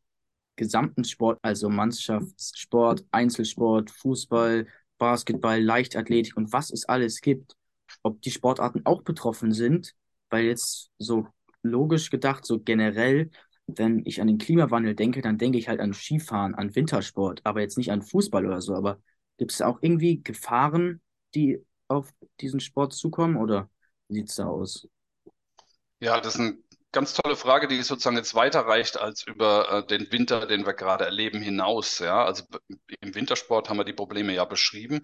gesamten 0.56 1.04
Sport, 1.04 1.40
also 1.44 1.70
Mannschaftssport, 1.70 3.06
Einzelsport, 3.12 3.92
Fußball, 3.92 4.68
Basketball, 4.98 5.62
Leichtathletik 5.62 6.36
und 6.36 6.52
was 6.52 6.72
es 6.72 6.86
alles 6.86 7.22
gibt, 7.22 7.56
ob 8.02 8.22
die 8.24 8.32
Sportarten 8.32 8.82
auch 8.86 9.04
betroffen 9.04 9.52
sind, 9.52 9.94
weil 10.32 10.46
jetzt 10.46 10.90
so 10.98 11.28
logisch 11.62 12.10
gedacht, 12.10 12.44
so 12.46 12.60
generell, 12.60 13.30
wenn 13.68 14.02
ich 14.06 14.20
an 14.20 14.28
den 14.28 14.40
Klimawandel 14.40 14.96
denke, 14.96 15.22
dann 15.22 15.38
denke 15.38 15.60
ich 15.60 15.70
halt 15.70 15.80
an 15.80 15.94
Skifahren, 15.94 16.56
an 16.56 16.76
Wintersport, 16.76 17.42
aber 17.44 17.62
jetzt 17.62 17.78
nicht 17.78 17.92
an 17.92 18.02
Fußball 18.02 18.46
oder 18.46 18.62
so. 18.62 18.74
Aber 18.74 19.00
gibt 19.38 19.52
es 19.52 19.62
auch 19.62 19.78
irgendwie 19.82 20.24
Gefahren, 20.24 21.02
die 21.36 21.64
auf 21.88 22.12
diesen 22.42 22.60
Sport 22.60 22.94
zukommen 22.94 23.38
oder 23.38 23.70
wie 24.08 24.16
sieht 24.16 24.30
es 24.30 24.36
da 24.36 24.48
aus? 24.48 24.88
Ja, 26.00 26.20
das 26.20 26.38
eine 26.38 26.58
ganz 26.94 27.14
tolle 27.14 27.36
Frage, 27.36 27.68
die 27.68 27.82
sozusagen 27.82 28.16
jetzt 28.16 28.36
weiterreicht 28.36 28.98
als 28.98 29.24
über 29.24 29.70
äh, 29.70 29.86
den 29.86 30.10
Winter, 30.12 30.46
den 30.46 30.66
wir 30.66 30.74
gerade 30.74 31.04
erleben, 31.04 31.42
hinaus. 31.42 32.00
Ja, 32.00 32.24
also 32.24 32.44
im 33.02 33.16
Wintersport 33.16 33.68
haben 33.70 33.78
wir 33.78 33.84
die 33.84 33.94
Probleme 33.94 34.34
ja 34.34 34.46
beschrieben. 34.46 35.02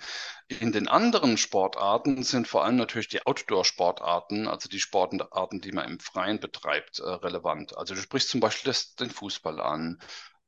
In 0.48 0.72
den 0.72 0.88
anderen 0.88 1.38
Sportarten 1.38 2.24
sind 2.24 2.48
vor 2.48 2.64
allem 2.64 2.78
natürlich 2.78 3.10
die 3.10 3.26
Outdoor-Sportarten, 3.26 4.48
also 4.48 4.70
die 4.70 4.80
Sportarten, 4.80 5.60
die 5.60 5.72
man 5.72 5.90
im 5.90 6.00
Freien 6.00 6.40
betreibt, 6.40 7.00
äh, 7.00 7.10
relevant. 7.10 7.78
Also 7.78 7.96
du 7.96 8.02
sprichst 8.02 8.30
zum 8.30 8.40
Beispiel 8.40 8.70
das, 8.70 8.96
den 8.96 9.10
Fußball 9.10 9.60
an, 9.60 10.00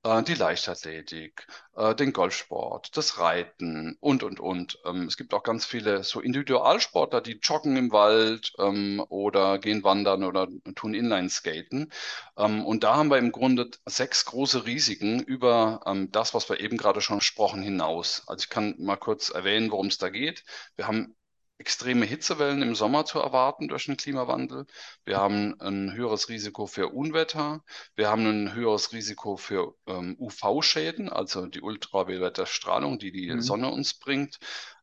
die 0.04 0.34
Leichtathletik, 0.34 1.46
äh, 1.76 1.94
den 1.94 2.12
Golfsport, 2.12 2.98
das 2.98 3.20
Reiten 3.20 3.98
und, 4.00 4.24
und, 4.24 4.40
und. 4.40 4.80
Ähm, 4.86 5.04
es 5.06 5.16
gibt 5.16 5.34
auch 5.34 5.44
ganz 5.44 5.66
viele 5.66 6.04
so 6.04 6.22
Individualsportler, 6.22 7.22
die 7.22 7.40
joggen 7.42 7.78
im 7.78 7.92
Wald 7.92 8.52
ähm, 8.58 9.04
oder 9.10 9.60
gehen 9.60 9.84
wandern 9.84 10.24
oder 10.24 10.48
tun 10.76 10.96
Inlineskaten. 10.96 11.92
Ähm, 12.36 12.66
und 12.66 12.84
da 12.84 12.96
haben 12.96 13.12
wir 13.12 13.20
im 13.20 13.32
Grunde 13.32 13.70
sechs 13.86 14.26
große 14.26 14.66
Risiken 14.66 15.22
über 15.22 15.82
das, 16.12 16.34
was 16.34 16.50
wir 16.50 16.60
eben 16.60 16.78
gerade 16.78 17.02
schon 17.02 17.20
gesprochen, 17.20 17.62
hinaus. 17.62 18.24
Also 18.28 18.44
ich 18.44 18.50
kann 18.50 18.76
mal 18.80 18.98
kurz 18.98 19.30
erwähnen, 19.30 19.72
worum 19.72 19.88
es 19.88 19.98
da 19.98 20.10
geht. 20.10 20.44
Wir 20.76 20.88
haben 20.88 21.16
extreme 21.62 22.06
Hitzewellen 22.06 22.62
im 22.62 22.76
Sommer 22.76 23.06
zu 23.06 23.20
erwarten 23.20 23.68
durch 23.70 23.86
den 23.86 23.98
Klimawandel. 23.98 24.66
Wir 25.06 25.18
haben 25.20 25.60
ein 25.62 25.94
höheres 25.94 26.30
Risiko 26.30 26.68
für 26.68 26.90
Unwetter. 26.90 27.64
Wir 27.96 28.10
haben 28.10 28.26
ein 28.26 28.54
höheres 28.54 28.92
Risiko 28.94 29.38
für 29.38 29.76
ähm, 29.88 30.18
UV-Schäden, 30.20 31.10
also 31.10 31.46
die 31.48 31.62
ultraviolette 31.62 32.46
Strahlung, 32.48 33.00
die 33.00 33.12
die 33.12 33.34
Mhm. 33.34 33.42
Sonne 33.42 33.70
uns 33.72 33.94
bringt. 33.96 34.40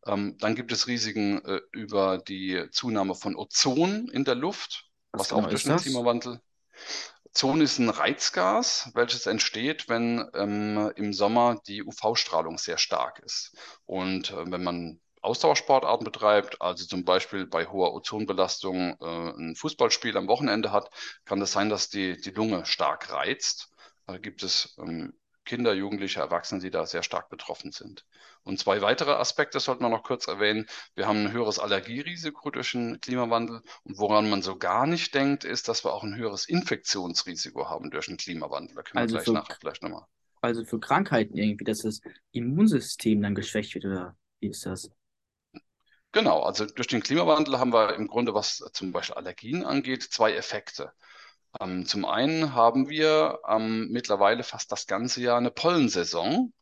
Ähm, 0.06 0.37
dann 0.38 0.54
gibt 0.54 0.73
es 0.73 0.87
Risiken 0.87 1.44
äh, 1.44 1.61
über 1.73 2.18
die 2.18 2.66
Zunahme 2.73 3.14
von 3.14 3.37
Ozon 3.37 4.08
in 4.08 4.25
der 4.25 4.35
Luft, 4.37 4.87
Was 5.12 5.26
was 5.26 5.32
auch 5.32 5.47
genau 5.47 5.49
durch 5.49 5.64
ist 5.64 5.66
den 5.66 5.76
das? 5.76 5.76
Klimawandel. 5.76 6.40
Ozon 7.25 7.61
ist 7.61 7.78
ein 7.78 7.88
Reizgas, 7.90 8.90
welches 8.94 9.26
entsteht, 9.26 9.88
wenn 9.88 10.28
ähm, 10.35 10.92
im 10.97 11.12
Sommer 11.12 11.61
die 11.66 11.82
UV-Strahlung 11.82 12.58
sehr 12.58 12.78
stark 12.78 13.20
ist. 13.20 13.56
Und 13.87 14.30
äh, 14.30 14.50
wenn 14.50 14.62
man 14.64 15.00
Ausdauersportarten 15.22 16.04
betreibt, 16.04 16.60
also 16.60 16.87
zum 16.87 17.04
Beispiel 17.04 17.46
bei 17.46 17.66
hoher 17.66 17.94
Ozonbelastung 17.94 18.96
äh, 19.00 19.30
ein 19.38 19.54
Fußballspiel 19.56 20.16
am 20.16 20.28
Wochenende 20.28 20.72
hat, 20.72 20.90
kann 21.25 21.40
das 21.40 21.52
sein, 21.52 21.68
dass 21.70 21.88
die, 21.90 22.20
die 22.20 22.30
Lunge 22.30 22.64
stark 22.66 23.12
reizt. 23.12 23.70
Da 24.06 24.18
gibt 24.18 24.42
es 24.42 24.75
ähm, 24.78 25.12
Kinder, 25.44 25.72
Jugendliche, 25.72 26.20
Erwachsene, 26.20 26.60
die 26.60 26.70
da 26.70 26.84
sehr 26.87 27.02
stark 27.02 27.28
betroffen 27.30 27.72
sind. 27.72 28.04
Und 28.42 28.58
zwei 28.58 28.80
weitere 28.82 29.12
Aspekte 29.12 29.60
sollten 29.60 29.82
wir 29.82 29.88
noch 29.88 30.02
kurz 30.02 30.26
erwähnen. 30.28 30.66
Wir 30.94 31.06
haben 31.06 31.26
ein 31.26 31.32
höheres 31.32 31.58
Allergierisiko 31.58 32.50
durch 32.50 32.72
den 32.72 33.00
Klimawandel. 33.00 33.62
Und 33.84 33.98
woran 33.98 34.28
man 34.30 34.42
so 34.42 34.56
gar 34.58 34.87
nicht 34.87 35.14
denkt, 35.14 35.44
ist, 35.44 35.68
dass 35.68 35.84
wir 35.84 35.92
auch 35.94 36.04
ein 36.04 36.16
höheres 36.16 36.46
Infektionsrisiko 36.48 37.68
haben 37.70 37.90
durch 37.90 38.06
den 38.06 38.16
Klimawandel. 38.18 38.75
Da 38.76 38.82
können 38.82 39.00
wir 39.02 39.08
Also 39.08 39.10
gleich 39.10 39.25
für, 39.25 39.32
nachher 39.32 39.56
vielleicht 39.58 39.82
nochmal. 39.82 40.04
also 40.40 40.64
für 40.64 40.80
Krankheiten 40.80 41.37
irgendwie, 41.37 41.64
dass 41.64 41.80
das 41.80 42.00
Immunsystem 42.32 43.22
dann 43.22 43.34
geschwächt 43.34 43.75
wird 43.75 43.84
oder 43.87 44.16
wie 44.40 44.48
ist 44.48 44.66
das? 44.66 44.90
Genau, 46.12 46.43
also 46.43 46.65
durch 46.67 46.88
den 46.88 47.03
Klimawandel 47.03 47.59
haben 47.59 47.73
wir 47.73 47.95
im 47.95 48.07
Grunde, 48.09 48.35
was 48.35 48.59
zum 48.73 48.93
Beispiel 48.93 49.17
Allergien 49.17 49.65
angeht, 49.65 50.03
zwei 50.03 50.35
Effekte. 50.35 50.93
Ähm, 51.61 51.87
zum 51.87 52.05
einen 52.07 52.55
haben 52.55 52.88
wir 52.88 53.41
ähm, 53.49 53.88
mittlerweile 53.91 54.43
fast 54.45 54.73
das 54.73 54.87
ganze 54.87 55.23
Jahr 55.23 55.38
eine 55.38 55.50
Pollensaison. 55.53 56.53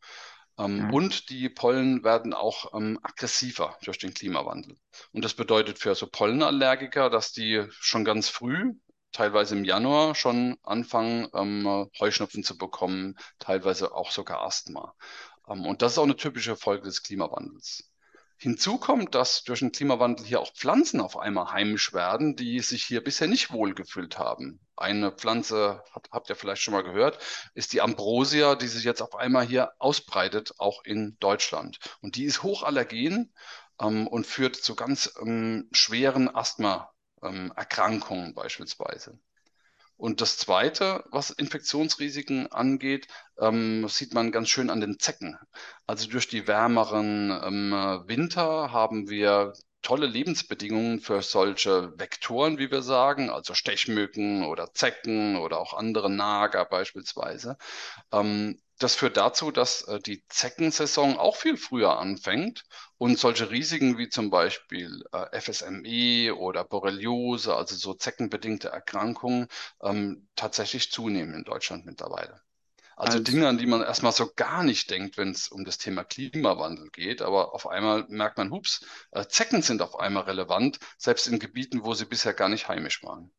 Ähm, 0.58 0.88
Ja. 0.90 0.90
und 0.90 1.30
die 1.30 1.48
Pollen 1.50 2.04
werden 2.04 2.34
auch 2.34 2.74
ähm, 2.74 2.98
aggressiver 3.02 3.78
durch 3.84 3.98
den 3.98 4.14
Klimawandel. 4.14 4.76
Und 5.12 5.24
das 5.24 5.34
bedeutet 5.34 5.78
für 5.78 5.94
so 5.94 6.06
Pollenallergiker, 6.08 7.10
dass 7.10 7.32
die 7.32 7.66
schon 7.70 8.04
ganz 8.04 8.28
früh, 8.28 8.74
teilweise 9.12 9.56
im 9.56 9.64
Januar, 9.64 10.14
schon 10.14 10.58
anfangen, 10.62 11.28
ähm, 11.34 11.88
Heuschnupfen 12.00 12.44
zu 12.44 12.58
bekommen, 12.58 13.16
teilweise 13.38 13.94
auch 13.94 14.10
sogar 14.12 14.42
Asthma. 14.42 14.94
Ähm, 15.48 15.66
und 15.66 15.82
das 15.82 15.92
ist 15.92 15.98
auch 15.98 16.04
eine 16.04 16.16
typische 16.16 16.56
Folge 16.56 16.84
des 16.86 17.02
Klimawandels. 17.02 17.90
Hinzu 18.38 18.78
kommt, 18.78 19.14
dass 19.14 19.44
durch 19.44 19.60
den 19.60 19.72
Klimawandel 19.72 20.26
hier 20.26 20.40
auch 20.40 20.52
Pflanzen 20.52 21.00
auf 21.00 21.16
einmal 21.16 21.52
heimisch 21.52 21.94
werden, 21.94 22.36
die 22.36 22.60
sich 22.60 22.84
hier 22.84 23.02
bisher 23.02 23.28
nicht 23.28 23.50
wohlgefühlt 23.50 24.18
haben. 24.18 24.60
Eine 24.76 25.10
Pflanze, 25.10 25.82
habt, 25.92 26.10
habt 26.10 26.28
ihr 26.28 26.36
vielleicht 26.36 26.62
schon 26.62 26.74
mal 26.74 26.84
gehört, 26.84 27.18
ist 27.54 27.72
die 27.72 27.80
Ambrosia, 27.80 28.54
die 28.54 28.68
sich 28.68 28.84
jetzt 28.84 29.00
auf 29.00 29.16
einmal 29.16 29.46
hier 29.46 29.72
ausbreitet, 29.78 30.52
auch 30.58 30.84
in 30.84 31.16
Deutschland. 31.18 31.78
Und 32.02 32.16
die 32.16 32.24
ist 32.24 32.42
hochallergen 32.42 33.32
ähm, 33.80 34.06
und 34.06 34.26
führt 34.26 34.56
zu 34.56 34.74
ganz 34.74 35.14
ähm, 35.20 35.68
schweren 35.72 36.34
Asthma-Erkrankungen 36.34 38.34
beispielsweise. 38.34 39.18
Und 39.96 40.20
das 40.20 40.36
Zweite, 40.36 41.04
was 41.10 41.30
Infektionsrisiken 41.30 42.52
angeht, 42.52 43.08
ähm, 43.38 43.88
sieht 43.88 44.14
man 44.14 44.32
ganz 44.32 44.48
schön 44.48 44.70
an 44.70 44.80
den 44.80 44.98
Zecken. 44.98 45.38
Also 45.86 46.08
durch 46.08 46.28
die 46.28 46.46
wärmeren 46.46 47.30
ähm, 47.42 47.72
Winter 48.06 48.72
haben 48.72 49.08
wir 49.08 49.54
tolle 49.82 50.06
Lebensbedingungen 50.06 51.00
für 51.00 51.22
solche 51.22 51.92
Vektoren, 51.98 52.58
wie 52.58 52.70
wir 52.70 52.82
sagen, 52.82 53.30
also 53.30 53.54
Stechmücken 53.54 54.44
oder 54.44 54.72
Zecken 54.74 55.36
oder 55.36 55.60
auch 55.60 55.74
andere 55.74 56.10
Nager 56.10 56.64
beispielsweise. 56.64 57.56
Ähm, 58.12 58.60
das 58.78 58.94
führt 58.94 59.16
dazu, 59.16 59.50
dass 59.50 59.82
äh, 59.82 59.98
die 60.00 60.24
Zeckensaison 60.28 61.18
auch 61.18 61.36
viel 61.36 61.56
früher 61.56 61.98
anfängt 61.98 62.64
und 62.98 63.18
solche 63.18 63.50
Risiken 63.50 63.98
wie 63.98 64.08
zum 64.08 64.30
Beispiel 64.30 65.02
äh, 65.12 65.40
FSME 65.40 66.34
oder 66.36 66.64
Borreliose, 66.64 67.54
also 67.54 67.76
so 67.76 67.94
zeckenbedingte 67.94 68.68
Erkrankungen, 68.68 69.48
ähm, 69.82 70.28
tatsächlich 70.36 70.90
zunehmen 70.92 71.34
in 71.34 71.44
Deutschland 71.44 71.86
mittlerweile. 71.86 72.40
Also 72.96 73.18
Also, 73.18 73.20
Dinge, 73.20 73.48
an 73.48 73.56
die 73.58 73.64
man 73.66 73.80
erstmal 73.82 74.12
so 74.12 74.30
gar 74.34 74.62
nicht 74.62 74.90
denkt, 74.90 75.16
wenn 75.16 75.30
es 75.30 75.48
um 75.48 75.64
das 75.64 75.78
Thema 75.78 76.04
Klimawandel 76.04 76.90
geht, 76.90 77.22
aber 77.22 77.54
auf 77.54 77.66
einmal 77.66 78.04
merkt 78.08 78.36
man, 78.38 78.50
hups, 78.50 78.84
äh, 79.12 79.26
Zecken 79.26 79.62
sind 79.62 79.80
auf 79.82 79.98
einmal 79.98 80.24
relevant, 80.24 80.78
selbst 80.98 81.26
in 81.26 81.38
Gebieten, 81.38 81.84
wo 81.84 81.94
sie 81.94 82.04
bisher 82.06 82.34
gar 82.34 82.48
nicht 82.50 82.68
heimisch 82.68 83.02
waren. 83.02 83.32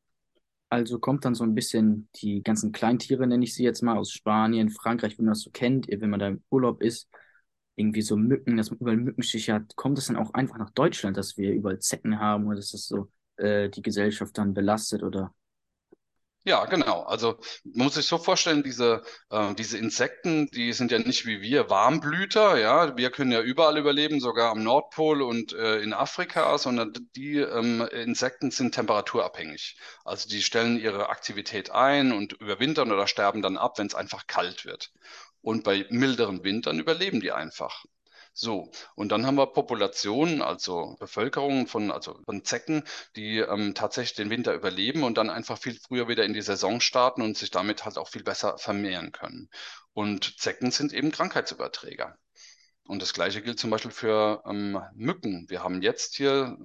Also 0.69 0.99
kommt 0.99 1.25
dann 1.25 1.35
so 1.35 1.43
ein 1.43 1.55
bisschen 1.55 2.09
die 2.17 2.43
ganzen 2.43 2.71
Kleintiere, 2.71 3.25
nenne 3.27 3.43
ich 3.43 3.53
sie 3.53 3.63
jetzt 3.63 3.81
mal, 3.83 3.97
aus 3.97 4.11
Spanien, 4.11 4.69
Frankreich, 4.69 5.17
wenn 5.17 5.25
man 5.25 5.33
das 5.33 5.41
so 5.41 5.51
kennt, 5.51 5.87
wenn 5.89 6.09
man 6.09 6.19
da 6.19 6.27
im 6.27 6.43
Urlaub 6.49 6.81
ist, 6.81 7.09
irgendwie 7.75 8.01
so 8.01 8.17
Mücken, 8.17 8.57
dass 8.57 8.71
man 8.71 8.79
überall 8.79 8.97
Mückenstiche 8.97 9.53
hat, 9.53 9.75
kommt 9.75 9.97
es 9.97 10.07
dann 10.07 10.17
auch 10.17 10.33
einfach 10.33 10.57
nach 10.57 10.71
Deutschland, 10.71 11.15
dass 11.17 11.37
wir 11.37 11.53
überall 11.53 11.79
Zecken 11.79 12.19
haben 12.19 12.47
oder 12.47 12.57
dass 12.57 12.71
das 12.71 12.87
so 12.87 13.09
äh, 13.37 13.69
die 13.69 13.81
Gesellschaft 13.81 14.37
dann 14.37 14.53
belastet 14.53 15.03
oder 15.03 15.33
Ja, 16.47 16.63
genau. 16.65 17.03
Also 17.03 17.37
man 17.65 17.85
muss 17.87 17.95
sich 17.95 18.05
so 18.07 18.17
vorstellen, 18.17 18.63
diese, 18.63 19.03
äh, 19.29 19.53
diese 19.55 19.77
Insekten, 19.77 20.47
die 20.47 20.71
sind 20.71 20.91
ja 20.93 20.99
nicht 20.99 21.25
wie 21.25 21.41
wir 21.41 21.69
Warmblüter, 21.69 22.57
ja. 22.57 22.95
Wir 22.95 23.11
können 23.11 23.33
ja 23.33 23.41
überall 23.41 23.77
überleben, 23.77 24.21
sogar 24.21 24.51
am 24.51 24.63
Nordpol 24.63 25.21
und 25.23 25.51
äh, 25.51 25.79
in 25.81 25.91
Afrika, 25.93 26.57
sondern 26.57 26.93
die 27.17 27.35
ähm, 27.39 27.81
Insekten 27.91 28.49
sind 28.51 28.73
temperaturabhängig. 28.73 29.77
Also 30.05 30.29
die 30.29 30.41
stellen 30.41 30.79
ihre 30.79 31.09
Aktivität 31.09 31.71
ein 31.71 32.13
und 32.13 32.31
überwintern 32.33 32.93
oder 32.93 33.07
sterben 33.07 33.41
dann 33.41 33.57
ab, 33.57 33.77
wenn 33.77 33.87
es 33.87 33.95
einfach 33.95 34.25
kalt 34.25 34.63
wird. 34.63 34.93
Und 35.41 35.65
bei 35.65 35.85
milderen 35.89 36.45
Wintern 36.45 36.79
überleben 36.79 37.19
die 37.19 37.33
einfach. 37.33 37.83
So, 38.39 38.69
und 38.93 39.11
dann 39.11 39.25
haben 39.25 39.35
wir 39.35 39.47
Populationen, 39.47 40.43
also 40.43 40.95
Bevölkerungen 40.99 41.65
von, 41.65 41.91
also 41.91 42.19
von 42.23 42.45
Zecken, 42.45 42.83
die 43.15 43.39
ähm, 43.39 43.73
tatsächlich 43.73 44.15
den 44.15 44.29
Winter 44.29 44.53
überleben 44.53 45.01
und 45.03 45.17
dann 45.17 45.31
einfach 45.31 45.57
viel 45.57 45.79
früher 45.79 46.07
wieder 46.07 46.23
in 46.23 46.35
die 46.35 46.43
Saison 46.43 46.79
starten 46.79 47.23
und 47.23 47.35
sich 47.35 47.49
damit 47.49 47.83
halt 47.83 47.97
auch 47.97 48.09
viel 48.09 48.21
besser 48.23 48.59
vermehren 48.59 49.11
können. 49.11 49.49
Und 49.93 50.39
Zecken 50.39 50.69
sind 50.69 50.93
eben 50.93 51.11
Krankheitsüberträger. 51.11 52.15
Und 52.85 53.01
das 53.01 53.13
Gleiche 53.13 53.41
gilt 53.41 53.57
zum 53.59 53.71
Beispiel 53.71 53.89
für 53.89 54.43
ähm, 54.45 54.83
Mücken. 54.93 55.49
Wir 55.49 55.63
haben 55.63 55.81
jetzt 55.81 56.15
hier 56.15 56.59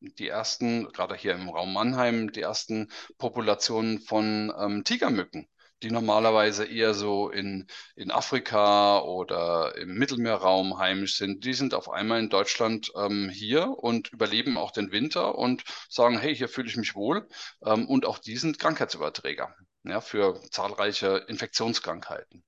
die 0.00 0.28
ersten, 0.28 0.92
gerade 0.92 1.16
hier 1.16 1.32
im 1.32 1.48
Raum 1.48 1.72
Mannheim, 1.72 2.30
die 2.30 2.42
ersten 2.42 2.92
Populationen 3.16 4.00
von 4.00 4.52
ähm, 4.58 4.84
Tigermücken, 4.84 5.48
die 5.82 5.90
normalerweise 5.90 6.64
eher 6.64 6.94
so 6.94 7.30
in, 7.30 7.66
in 7.94 8.10
Afrika 8.10 9.00
oder 9.00 9.76
im 9.76 9.94
Mittelmeerraum 9.94 10.78
heimisch 10.78 11.16
sind. 11.16 11.44
Die 11.44 11.52
sind 11.52 11.74
auf 11.74 11.90
einmal 11.90 12.20
in 12.20 12.30
Deutschland 12.30 12.90
ähm, 12.96 13.28
hier 13.28 13.68
und 13.68 14.12
überleben 14.12 14.56
auch 14.56 14.70
den 14.70 14.90
Winter 14.92 15.36
und 15.36 15.64
sagen, 15.88 16.18
hey, 16.18 16.34
hier 16.34 16.48
fühle 16.48 16.68
ich 16.68 16.76
mich 16.76 16.94
wohl. 16.94 17.28
Ähm, 17.64 17.86
und 17.88 18.06
auch 18.06 18.18
die 18.18 18.36
sind 18.36 18.58
Krankheitsüberträger, 18.58 19.54
ja, 19.84 20.00
für 20.00 20.40
zahlreiche 20.50 21.24
Infektionskrankheiten, 21.28 22.42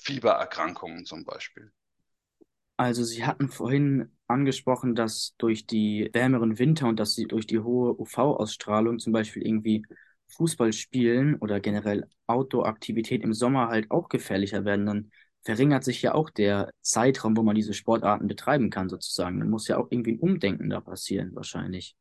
Fiebererkrankungen 0.00 1.04
zum 1.04 1.24
Beispiel. 1.24 1.72
Also 2.76 3.02
Sie 3.02 3.26
hatten 3.26 3.48
vorhin 3.48 4.12
angesprochen, 4.28 4.94
dass 4.94 5.34
durch 5.38 5.66
die 5.66 6.10
wärmeren 6.12 6.58
Winter 6.60 6.86
und 6.86 7.00
dass 7.00 7.14
sie 7.14 7.26
durch 7.26 7.46
die 7.46 7.58
hohe 7.58 7.98
UV-Ausstrahlung 7.98 9.00
zum 9.00 9.12
Beispiel 9.12 9.44
irgendwie 9.44 9.84
Fußball 10.28 10.72
spielen 10.72 11.36
oder 11.36 11.60
generell 11.60 12.08
Outdoor-Aktivität 12.26 13.22
im 13.22 13.32
Sommer 13.34 13.68
halt 13.68 13.90
auch 13.90 14.08
gefährlicher 14.08 14.64
werden. 14.64 14.86
Dann 14.86 15.10
verringert 15.42 15.84
sich 15.84 16.02
ja 16.02 16.14
auch 16.14 16.30
der 16.30 16.70
Zeitraum, 16.82 17.36
wo 17.36 17.42
man 17.42 17.54
diese 17.56 17.74
Sportarten 17.74 18.28
betreiben 18.28 18.70
kann, 18.70 18.88
sozusagen. 18.88 19.40
Dann 19.40 19.50
muss 19.50 19.68
ja 19.68 19.78
auch 19.78 19.88
irgendwie 19.90 20.12
ein 20.12 20.20
Umdenken 20.20 20.70
da 20.70 20.80
passieren, 20.80 21.34
wahrscheinlich. 21.34 21.96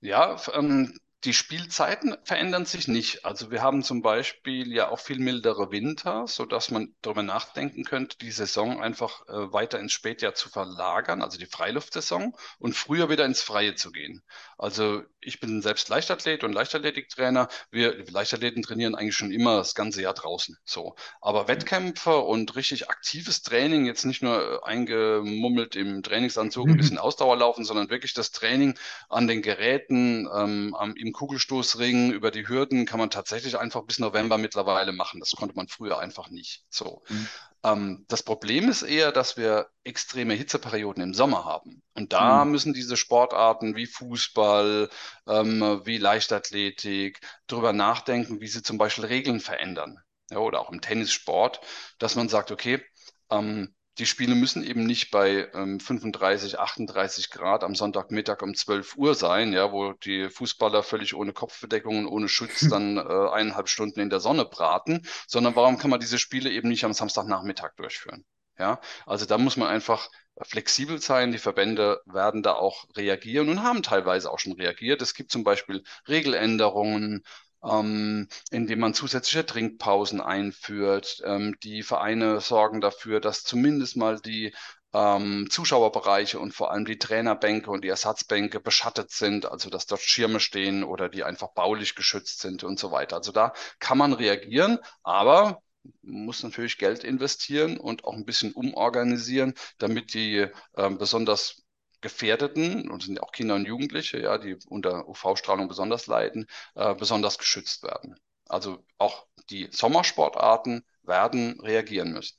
Ja, 0.00 0.36
ähm, 0.54 0.98
die 1.26 1.34
Spielzeiten 1.34 2.16
verändern 2.22 2.66
sich 2.66 2.86
nicht. 2.86 3.24
Also 3.24 3.50
wir 3.50 3.60
haben 3.60 3.82
zum 3.82 4.00
Beispiel 4.00 4.72
ja 4.72 4.88
auch 4.88 5.00
viel 5.00 5.18
mildere 5.18 5.72
Winter, 5.72 6.28
sodass 6.28 6.70
man 6.70 6.94
darüber 7.02 7.24
nachdenken 7.24 7.82
könnte, 7.82 8.16
die 8.18 8.30
Saison 8.30 8.80
einfach 8.80 9.26
äh, 9.28 9.52
weiter 9.52 9.80
ins 9.80 9.92
Spätjahr 9.92 10.34
zu 10.34 10.48
verlagern, 10.48 11.22
also 11.22 11.36
die 11.36 11.46
Freiluftsaison, 11.46 12.32
und 12.60 12.76
früher 12.76 13.10
wieder 13.10 13.24
ins 13.24 13.42
Freie 13.42 13.74
zu 13.74 13.90
gehen. 13.90 14.22
Also 14.56 15.02
ich 15.20 15.40
bin 15.40 15.60
selbst 15.62 15.88
Leichtathlet 15.88 16.44
und 16.44 16.52
Leichtathletiktrainer. 16.52 17.48
Wir 17.72 18.04
Leichtathleten 18.08 18.62
trainieren 18.62 18.94
eigentlich 18.94 19.16
schon 19.16 19.32
immer 19.32 19.56
das 19.56 19.74
ganze 19.74 20.02
Jahr 20.02 20.14
draußen. 20.14 20.56
So. 20.64 20.94
Aber 21.20 21.48
Wettkämpfe 21.48 22.18
und 22.18 22.54
richtig 22.54 22.88
aktives 22.88 23.42
Training, 23.42 23.84
jetzt 23.86 24.04
nicht 24.04 24.22
nur 24.22 24.64
eingemummelt 24.66 25.74
im 25.74 26.04
Trainingsanzug 26.04 26.68
ein 26.68 26.76
bisschen 26.76 26.98
Ausdauer 26.98 27.36
laufen, 27.36 27.64
sondern 27.64 27.90
wirklich 27.90 28.14
das 28.14 28.30
Training 28.30 28.78
an 29.08 29.26
den 29.26 29.42
Geräten, 29.42 30.28
ähm, 30.32 30.74
am, 30.78 30.94
im 30.94 31.12
Kugelstoßring, 31.16 32.12
über 32.12 32.30
die 32.30 32.48
Hürden 32.48 32.86
kann 32.86 33.00
man 33.00 33.10
tatsächlich 33.10 33.58
einfach 33.58 33.84
bis 33.84 33.98
November 33.98 34.38
mittlerweile 34.38 34.92
machen. 34.92 35.20
Das 35.20 35.32
konnte 35.32 35.56
man 35.56 35.68
früher 35.68 35.98
einfach 35.98 36.30
nicht. 36.30 36.64
So. 36.70 37.02
Mhm. 37.08 37.26
Ähm, 37.64 38.04
das 38.08 38.22
Problem 38.24 38.68
ist 38.68 38.82
eher, 38.82 39.12
dass 39.12 39.36
wir 39.36 39.68
extreme 39.84 40.34
Hitzeperioden 40.34 41.02
im 41.02 41.14
Sommer 41.14 41.44
haben. 41.44 41.82
Und 41.94 42.12
da 42.12 42.44
Mhm. 42.44 42.46
müssen 42.46 42.74
diese 42.74 42.96
Sportarten 42.96 43.76
wie 43.76 43.86
Fußball, 43.86 44.90
ähm, 45.28 45.82
wie 45.84 45.98
Leichtathletik 45.98 47.20
darüber 47.46 47.72
nachdenken, 47.72 48.40
wie 48.40 48.48
sie 48.48 48.62
zum 48.62 48.78
Beispiel 48.78 49.06
Regeln 49.06 49.40
verändern. 49.40 49.98
Ja, 50.30 50.38
oder 50.38 50.60
auch 50.60 50.72
im 50.72 50.80
Tennissport, 50.80 51.60
dass 52.00 52.16
man 52.16 52.28
sagt, 52.28 52.50
okay, 52.50 52.82
ähm, 53.30 53.75
die 53.98 54.06
Spiele 54.06 54.34
müssen 54.34 54.62
eben 54.62 54.84
nicht 54.84 55.10
bei 55.10 55.48
ähm, 55.54 55.80
35, 55.80 56.58
38 56.58 57.30
Grad 57.30 57.64
am 57.64 57.74
Sonntagmittag 57.74 58.42
um 58.42 58.54
12 58.54 58.96
Uhr 58.96 59.14
sein, 59.14 59.52
ja, 59.52 59.72
wo 59.72 59.92
die 59.92 60.28
Fußballer 60.28 60.82
völlig 60.82 61.14
ohne 61.14 61.32
Kopfbedeckung 61.32 61.98
und 62.00 62.06
ohne 62.06 62.28
Schutz 62.28 62.60
dann 62.70 62.98
äh, 62.98 63.00
eineinhalb 63.00 63.68
Stunden 63.68 64.00
in 64.00 64.10
der 64.10 64.20
Sonne 64.20 64.44
braten, 64.44 65.06
sondern 65.26 65.56
warum 65.56 65.78
kann 65.78 65.90
man 65.90 66.00
diese 66.00 66.18
Spiele 66.18 66.50
eben 66.50 66.68
nicht 66.68 66.84
am 66.84 66.92
Samstagnachmittag 66.92 67.74
durchführen? 67.76 68.24
Ja, 68.58 68.80
also 69.04 69.26
da 69.26 69.36
muss 69.36 69.58
man 69.58 69.68
einfach 69.68 70.08
flexibel 70.42 71.00
sein. 71.00 71.32
Die 71.32 71.38
Verbände 71.38 72.00
werden 72.06 72.42
da 72.42 72.54
auch 72.54 72.86
reagieren 72.96 73.48
und 73.50 73.62
haben 73.62 73.82
teilweise 73.82 74.30
auch 74.30 74.38
schon 74.38 74.52
reagiert. 74.52 75.02
Es 75.02 75.14
gibt 75.14 75.30
zum 75.30 75.44
Beispiel 75.44 75.82
Regeländerungen, 76.08 77.22
ähm, 77.64 78.28
indem 78.50 78.80
man 78.80 78.94
zusätzliche 78.94 79.46
Trinkpausen 79.46 80.20
einführt. 80.20 81.22
Ähm, 81.24 81.56
die 81.62 81.82
Vereine 81.82 82.40
sorgen 82.40 82.80
dafür, 82.80 83.20
dass 83.20 83.44
zumindest 83.44 83.96
mal 83.96 84.20
die 84.20 84.54
ähm, 84.92 85.48
Zuschauerbereiche 85.50 86.38
und 86.38 86.52
vor 86.52 86.70
allem 86.70 86.84
die 86.86 86.98
Trainerbänke 86.98 87.70
und 87.70 87.84
die 87.84 87.88
Ersatzbänke 87.88 88.60
beschattet 88.60 89.10
sind, 89.10 89.46
also 89.46 89.68
dass 89.70 89.86
dort 89.86 90.00
Schirme 90.00 90.40
stehen 90.40 90.84
oder 90.84 91.08
die 91.08 91.24
einfach 91.24 91.48
baulich 91.52 91.94
geschützt 91.94 92.40
sind 92.40 92.64
und 92.64 92.78
so 92.78 92.92
weiter. 92.92 93.16
Also 93.16 93.32
da 93.32 93.52
kann 93.78 93.98
man 93.98 94.12
reagieren, 94.12 94.78
aber 95.02 95.62
muss 96.02 96.42
natürlich 96.42 96.78
Geld 96.78 97.04
investieren 97.04 97.78
und 97.78 98.04
auch 98.04 98.14
ein 98.14 98.24
bisschen 98.24 98.52
umorganisieren, 98.52 99.54
damit 99.78 100.14
die 100.14 100.46
äh, 100.74 100.90
besonders 100.90 101.65
Gefährdeten, 102.06 102.88
und 102.88 103.02
sind 103.02 103.20
auch 103.20 103.32
Kinder 103.32 103.56
und 103.56 103.66
Jugendliche, 103.66 104.20
ja, 104.20 104.38
die 104.38 104.56
unter 104.68 105.08
UV-Strahlung 105.08 105.66
besonders 105.66 106.06
leiden, 106.06 106.46
äh, 106.76 106.94
besonders 106.94 107.36
geschützt 107.36 107.82
werden. 107.82 108.16
Also 108.48 108.84
auch 108.98 109.26
die 109.50 109.68
Sommersportarten 109.72 110.84
werden 111.02 111.60
reagieren 111.60 112.12
müssen. 112.12 112.36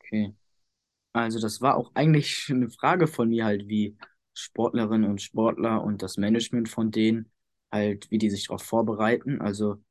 Okay. 0.00 0.34
Also 1.14 1.40
das 1.40 1.62
war 1.62 1.76
auch 1.76 1.90
eigentlich 1.94 2.48
eine 2.50 2.68
Frage 2.68 3.06
von 3.06 3.30
mir 3.30 3.46
halt, 3.46 3.66
wie 3.66 3.96
Sportlerinnen 4.34 5.10
und 5.10 5.22
Sportler 5.22 5.82
und 5.82 6.02
das 6.02 6.18
Management 6.18 6.68
von 6.68 6.90
denen 6.90 7.32
halt, 7.72 8.10
wie 8.10 8.18
die 8.18 8.28
sich 8.28 8.48
darauf 8.48 8.62
vorbereiten. 8.62 9.40
Also 9.40 9.82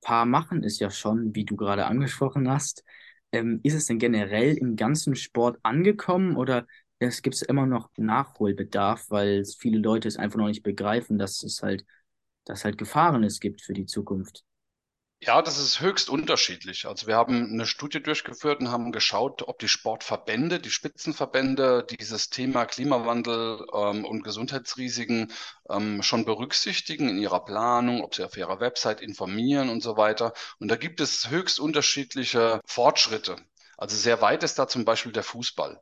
paar 0.00 0.26
machen 0.26 0.62
es 0.62 0.78
ja 0.78 0.90
schon, 0.90 1.34
wie 1.34 1.44
du 1.44 1.56
gerade 1.56 1.86
angesprochen 1.86 2.48
hast. 2.48 2.84
Ähm, 3.32 3.58
ist 3.64 3.74
es 3.74 3.86
denn 3.86 3.98
generell 3.98 4.56
im 4.56 4.76
ganzen 4.76 5.16
Sport 5.16 5.58
angekommen 5.64 6.36
oder 6.36 6.66
es 6.98 7.22
gibt 7.22 7.40
immer 7.42 7.66
noch 7.66 7.90
Nachholbedarf, 7.96 9.10
weil 9.10 9.44
viele 9.44 9.78
Leute 9.78 10.08
es 10.08 10.16
einfach 10.16 10.38
noch 10.38 10.48
nicht 10.48 10.62
begreifen, 10.62 11.18
dass 11.18 11.42
es 11.42 11.62
halt, 11.62 11.84
dass 12.44 12.64
halt 12.64 12.78
Gefahren 12.78 13.24
es 13.24 13.40
gibt 13.40 13.62
für 13.62 13.74
die 13.74 13.86
Zukunft? 13.86 14.44
Ja, 15.20 15.42
das 15.42 15.58
ist 15.58 15.80
höchst 15.80 16.10
unterschiedlich. 16.10 16.86
Also 16.86 17.08
wir 17.08 17.16
haben 17.16 17.50
eine 17.52 17.66
Studie 17.66 18.00
durchgeführt 18.00 18.60
und 18.60 18.70
haben 18.70 18.92
geschaut, 18.92 19.42
ob 19.48 19.58
die 19.58 19.66
Sportverbände, 19.66 20.60
die 20.60 20.70
Spitzenverbände 20.70 21.84
dieses 21.90 22.30
Thema 22.30 22.66
Klimawandel 22.66 23.66
ähm, 23.74 24.04
und 24.04 24.22
Gesundheitsrisiken 24.22 25.32
ähm, 25.68 26.02
schon 26.04 26.24
berücksichtigen 26.24 27.08
in 27.08 27.18
ihrer 27.18 27.44
Planung, 27.44 28.02
ob 28.04 28.14
sie 28.14 28.24
auf 28.24 28.36
ihrer 28.36 28.60
Website 28.60 29.00
informieren 29.00 29.70
und 29.70 29.82
so 29.82 29.96
weiter. 29.96 30.34
Und 30.60 30.68
da 30.68 30.76
gibt 30.76 31.00
es 31.00 31.28
höchst 31.30 31.58
unterschiedliche 31.58 32.60
Fortschritte. 32.64 33.36
Also 33.76 33.96
sehr 33.96 34.20
weit 34.22 34.44
ist 34.44 34.58
da 34.58 34.68
zum 34.68 34.84
Beispiel 34.84 35.12
der 35.12 35.24
Fußball. 35.24 35.80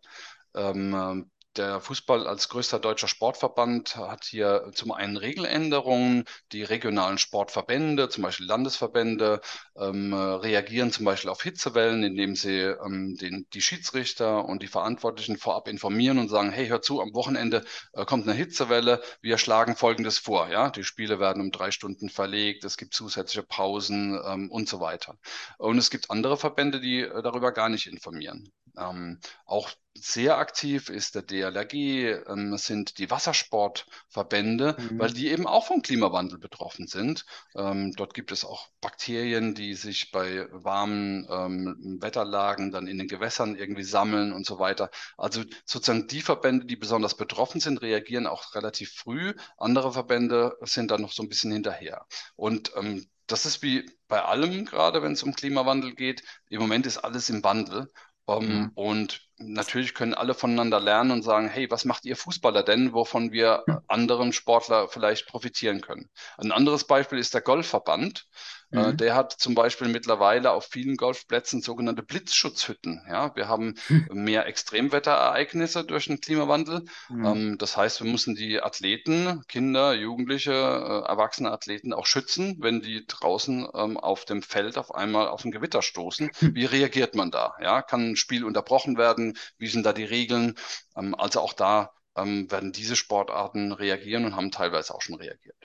Ähm, 0.56 1.30
der 1.56 1.80
Fußball 1.80 2.26
als 2.26 2.50
größter 2.50 2.78
deutscher 2.78 3.08
Sportverband 3.08 3.96
hat 3.96 4.24
hier 4.24 4.70
zum 4.74 4.92
einen 4.92 5.16
Regeländerungen. 5.16 6.24
Die 6.52 6.62
regionalen 6.62 7.16
Sportverbände, 7.16 8.10
zum 8.10 8.24
Beispiel 8.24 8.46
Landesverbände, 8.46 9.40
ähm, 9.76 10.12
reagieren 10.12 10.92
zum 10.92 11.06
Beispiel 11.06 11.30
auf 11.30 11.42
Hitzewellen, 11.42 12.02
indem 12.02 12.36
sie 12.36 12.58
ähm, 12.60 13.16
den, 13.16 13.46
die 13.54 13.62
Schiedsrichter 13.62 14.44
und 14.44 14.62
die 14.62 14.66
Verantwortlichen 14.66 15.38
vorab 15.38 15.68
informieren 15.68 16.18
und 16.18 16.28
sagen, 16.28 16.50
hey, 16.50 16.68
hör 16.68 16.82
zu, 16.82 17.00
am 17.00 17.14
Wochenende 17.14 17.64
äh, 17.94 18.04
kommt 18.04 18.28
eine 18.28 18.36
Hitzewelle, 18.36 19.02
wir 19.22 19.38
schlagen 19.38 19.76
Folgendes 19.76 20.18
vor. 20.18 20.50
Ja? 20.50 20.68
Die 20.70 20.84
Spiele 20.84 21.20
werden 21.20 21.40
um 21.40 21.52
drei 21.52 21.70
Stunden 21.70 22.10
verlegt, 22.10 22.64
es 22.64 22.76
gibt 22.76 22.92
zusätzliche 22.92 23.46
Pausen 23.46 24.20
ähm, 24.26 24.50
und 24.50 24.68
so 24.68 24.80
weiter. 24.80 25.16
Und 25.58 25.78
es 25.78 25.90
gibt 25.90 26.10
andere 26.10 26.36
Verbände, 26.36 26.80
die 26.80 27.00
äh, 27.00 27.22
darüber 27.22 27.52
gar 27.52 27.70
nicht 27.70 27.86
informieren. 27.86 28.52
Ähm, 28.76 29.20
auch 29.46 29.70
sehr 29.94 30.36
aktiv 30.38 30.90
ist 30.90 31.14
der 31.14 31.22
DLRG, 31.22 32.10
ähm, 32.28 32.56
sind 32.58 32.98
die 32.98 33.10
Wassersportverbände, 33.10 34.76
weil 34.98 35.10
Mhm. 35.10 35.14
die 35.14 35.28
eben 35.28 35.46
auch 35.46 35.66
vom 35.66 35.80
Klimawandel 35.82 36.38
betroffen 36.38 36.86
sind. 36.86 37.24
Ähm, 37.54 37.92
dort 37.96 38.12
gibt 38.12 38.30
es 38.32 38.44
auch 38.44 38.68
Bakterien, 38.82 39.54
die 39.54 39.74
sich 39.74 40.10
bei 40.10 40.46
warmen 40.52 41.26
ähm, 41.30 41.98
Wetterlagen 42.00 42.70
dann 42.70 42.86
in 42.86 42.98
den 42.98 43.08
Gewässern 43.08 43.56
irgendwie 43.56 43.84
sammeln 43.84 44.32
und 44.32 44.44
so 44.46 44.58
weiter. 44.58 44.90
Also 45.16 45.42
sozusagen 45.64 46.06
die 46.08 46.20
Verbände, 46.22 46.66
die 46.66 46.76
besonders 46.76 47.16
betroffen 47.16 47.60
sind, 47.60 47.80
reagieren 47.82 48.26
auch 48.26 48.54
relativ 48.54 48.92
früh. 48.92 49.32
Andere 49.56 49.92
Verbände 49.92 50.56
sind 50.62 50.90
dann 50.90 51.02
noch 51.02 51.12
so 51.12 51.22
ein 51.22 51.28
bisschen 51.30 51.52
hinterher. 51.52 52.06
Und 52.36 52.72
ähm, 52.76 53.06
das 53.26 53.44
ist 53.46 53.62
wie 53.62 53.84
bei 54.08 54.22
allem, 54.22 54.66
gerade 54.66 55.02
wenn 55.02 55.12
es 55.12 55.22
um 55.22 55.34
Klimawandel 55.34 55.94
geht. 55.94 56.22
Im 56.48 56.60
Moment 56.60 56.86
ist 56.86 56.98
alles 56.98 57.28
im 57.28 57.42
Wandel. 57.42 57.90
Um, 58.28 58.48
Ja. 58.50 58.70
und 58.74 59.22
natürlich 59.38 59.94
können 59.94 60.14
alle 60.14 60.34
voneinander 60.34 60.80
lernen 60.80 61.12
und 61.12 61.22
sagen, 61.22 61.48
hey, 61.48 61.70
was 61.70 61.84
macht 61.84 62.04
ihr 62.04 62.16
Fußballer 62.16 62.64
denn, 62.64 62.92
wovon 62.92 63.30
wir 63.30 63.64
anderen 63.86 64.32
Sportler 64.32 64.88
vielleicht 64.88 65.28
profitieren 65.28 65.80
können? 65.80 66.10
Ein 66.36 66.50
anderes 66.50 66.84
Beispiel 66.84 67.18
ist 67.18 67.34
der 67.34 67.40
Golfverband. 67.42 68.26
Äh, 68.72 68.92
Mhm. 68.92 68.96
der 68.96 69.14
hat 69.14 69.32
zum 69.32 69.54
Beispiel 69.54 69.88
mittlerweile 69.88 70.52
auf 70.52 70.66
vielen 70.70 70.96
Golfplätzen 70.96 71.62
sogenannte 71.62 72.02
Blitzschutzhütten. 72.02 73.04
Ja, 73.08 73.34
wir 73.36 73.48
haben 73.48 73.74
mehr 74.08 74.46
Extremwetterereignisse 74.46 75.84
durch 75.84 76.06
den 76.06 76.20
Klimawandel. 76.20 76.84
Ähm, 77.22 77.58
das 77.58 77.76
heißt, 77.76 78.02
wir 78.02 78.10
müssen 78.10 78.34
die 78.34 78.60
Athleten, 78.62 79.42
Kinder, 79.48 79.94
Jugendliche, 79.94 80.52
äh, 80.52 81.08
erwachsene 81.08 81.50
Athleten 81.52 81.92
auch 81.92 82.06
schützen, 82.06 82.56
wenn 82.60 82.80
die 82.80 83.04
draußen 83.06 83.66
ähm, 83.74 83.96
auf 83.96 84.24
dem 84.24 84.42
Feld 84.42 84.78
auf 84.78 84.94
einmal 84.94 85.28
auf 85.28 85.44
ein 85.44 85.50
Gewitter 85.52 85.82
stoßen. 85.82 86.30
Wie 86.54 86.64
reagiert 86.64 87.14
man 87.14 87.30
da? 87.30 87.54
Ja, 87.60 87.82
kann 87.82 88.10
ein 88.12 88.16
Spiel 88.16 88.44
unterbrochen 88.44 88.96
werden? 88.98 89.36
Wie 89.58 89.68
sind 89.68 89.84
da 89.86 89.92
die 89.92 90.04
Regeln? 90.04 90.54
Ähm, 90.96 91.14
also 91.14 91.40
auch 91.40 91.52
da 91.52 91.92
ähm, 92.16 92.50
werden 92.50 92.72
diese 92.72 92.96
Sportarten 92.96 93.72
reagieren 93.72 94.24
und 94.24 94.36
haben 94.36 94.50
teilweise 94.50 94.94
auch 94.94 95.02
schon 95.02 95.16
reagiert. 95.16 95.55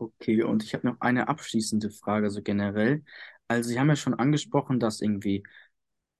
Okay, 0.00 0.42
und 0.44 0.62
ich 0.62 0.74
habe 0.74 0.86
noch 0.86 1.00
eine 1.00 1.28
abschließende 1.28 1.90
Frage, 1.90 2.30
so 2.30 2.40
generell. 2.42 3.02
Also, 3.48 3.68
Sie 3.70 3.80
haben 3.80 3.88
ja 3.88 3.96
schon 3.96 4.14
angesprochen, 4.14 4.78
dass 4.78 5.00
irgendwie 5.00 5.42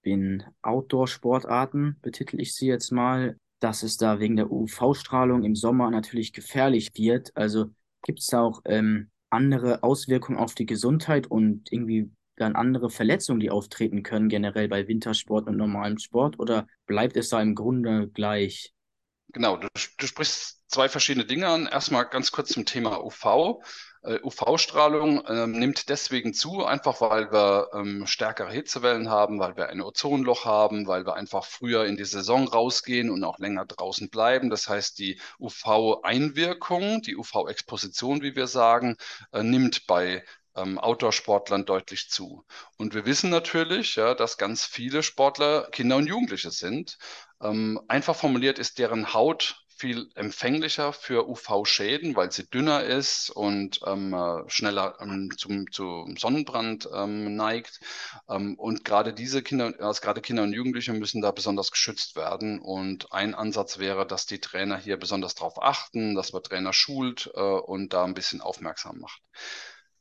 in 0.02 0.44
Outdoor-Sportarten, 0.62 1.98
betitel 2.02 2.40
ich 2.40 2.54
sie 2.54 2.66
jetzt 2.68 2.92
mal, 2.92 3.38
dass 3.60 3.82
es 3.84 3.96
da 3.98 4.20
wegen 4.20 4.36
der 4.36 4.50
UV-Strahlung 4.52 5.44
im 5.44 5.56
Sommer 5.56 5.90
natürlich 5.90 6.32
gefährlich 6.32 6.92
wird. 6.96 7.36
Also 7.36 7.72
gibt 8.04 8.20
es 8.20 8.28
da 8.28 8.42
auch 8.42 8.62
ähm, 8.66 9.10
andere 9.30 9.82
Auswirkungen 9.82 10.38
auf 10.38 10.54
die 10.54 10.66
Gesundheit 10.66 11.26
und 11.28 11.72
irgendwie 11.72 12.10
dann 12.36 12.56
andere 12.56 12.90
Verletzungen, 12.90 13.40
die 13.40 13.50
auftreten 13.50 14.02
können, 14.04 14.28
generell 14.28 14.68
bei 14.68 14.88
Wintersport 14.88 15.48
und 15.48 15.56
normalem 15.56 15.98
Sport? 15.98 16.38
Oder 16.40 16.66
bleibt 16.86 17.16
es 17.16 17.30
da 17.30 17.42
im 17.42 17.54
Grunde 17.54 18.08
gleich? 18.08 18.74
Genau, 19.32 19.56
du, 19.56 19.68
du 19.98 20.06
sprichst 20.06 20.62
zwei 20.68 20.88
verschiedene 20.88 21.26
Dinge 21.26 21.48
an. 21.48 21.66
Erstmal 21.66 22.08
ganz 22.08 22.32
kurz 22.32 22.50
zum 22.50 22.64
Thema 22.64 23.04
UV. 23.04 23.60
UV-Strahlung 24.22 25.24
äh, 25.26 25.46
nimmt 25.46 25.88
deswegen 25.88 26.32
zu, 26.32 26.64
einfach 26.64 27.00
weil 27.00 27.32
wir 27.32 27.68
ähm, 27.74 28.06
stärkere 28.06 28.50
Hitzewellen 28.50 29.10
haben, 29.10 29.40
weil 29.40 29.56
wir 29.56 29.68
ein 29.68 29.80
Ozonloch 29.80 30.44
haben, 30.44 30.86
weil 30.86 31.04
wir 31.04 31.14
einfach 31.14 31.44
früher 31.44 31.84
in 31.84 31.96
die 31.96 32.04
Saison 32.04 32.46
rausgehen 32.46 33.10
und 33.10 33.24
auch 33.24 33.38
länger 33.38 33.66
draußen 33.66 34.08
bleiben. 34.08 34.50
Das 34.50 34.68
heißt, 34.68 34.98
die 34.98 35.20
UV-Einwirkung, 35.40 37.02
die 37.02 37.16
UV-Exposition, 37.16 38.22
wie 38.22 38.36
wir 38.36 38.46
sagen, 38.46 38.96
äh, 39.32 39.42
nimmt 39.42 39.86
bei 39.86 40.24
ähm, 40.58 40.78
Outdoor-Sportlern 40.78 41.64
deutlich 41.64 42.08
zu. 42.10 42.44
Und 42.76 42.94
wir 42.94 43.06
wissen 43.06 43.30
natürlich, 43.30 43.96
ja, 43.96 44.14
dass 44.14 44.38
ganz 44.38 44.64
viele 44.64 45.02
Sportler 45.02 45.68
Kinder 45.70 45.96
und 45.96 46.06
Jugendliche 46.06 46.50
sind. 46.50 46.98
Ähm, 47.42 47.80
einfach 47.88 48.16
formuliert 48.16 48.58
ist 48.58 48.78
deren 48.78 49.14
Haut 49.14 49.64
viel 49.78 50.10
empfänglicher 50.16 50.92
für 50.92 51.28
UV-Schäden, 51.28 52.16
weil 52.16 52.32
sie 52.32 52.48
dünner 52.50 52.82
ist 52.82 53.30
und 53.30 53.80
ähm, 53.86 54.12
äh, 54.12 54.48
schneller 54.48 54.96
ähm, 55.00 55.30
zum, 55.36 55.70
zum 55.70 56.16
Sonnenbrand 56.16 56.88
ähm, 56.92 57.36
neigt. 57.36 57.80
Ähm, 58.28 58.56
und 58.58 58.84
gerade 58.84 59.12
diese 59.14 59.42
Kinder, 59.42 59.72
also 59.78 60.00
gerade 60.00 60.20
Kinder 60.20 60.42
und 60.42 60.52
Jugendliche 60.52 60.92
müssen 60.92 61.22
da 61.22 61.30
besonders 61.30 61.70
geschützt 61.70 62.16
werden. 62.16 62.60
Und 62.60 63.12
ein 63.12 63.34
Ansatz 63.34 63.78
wäre, 63.78 64.04
dass 64.06 64.26
die 64.26 64.40
Trainer 64.40 64.76
hier 64.78 64.96
besonders 64.96 65.36
darauf 65.36 65.62
achten, 65.62 66.16
dass 66.16 66.32
man 66.32 66.42
Trainer 66.42 66.72
schult 66.72 67.30
äh, 67.34 67.40
und 67.40 67.92
da 67.92 68.04
ein 68.04 68.14
bisschen 68.14 68.40
aufmerksam 68.40 68.98
macht. 68.98 69.22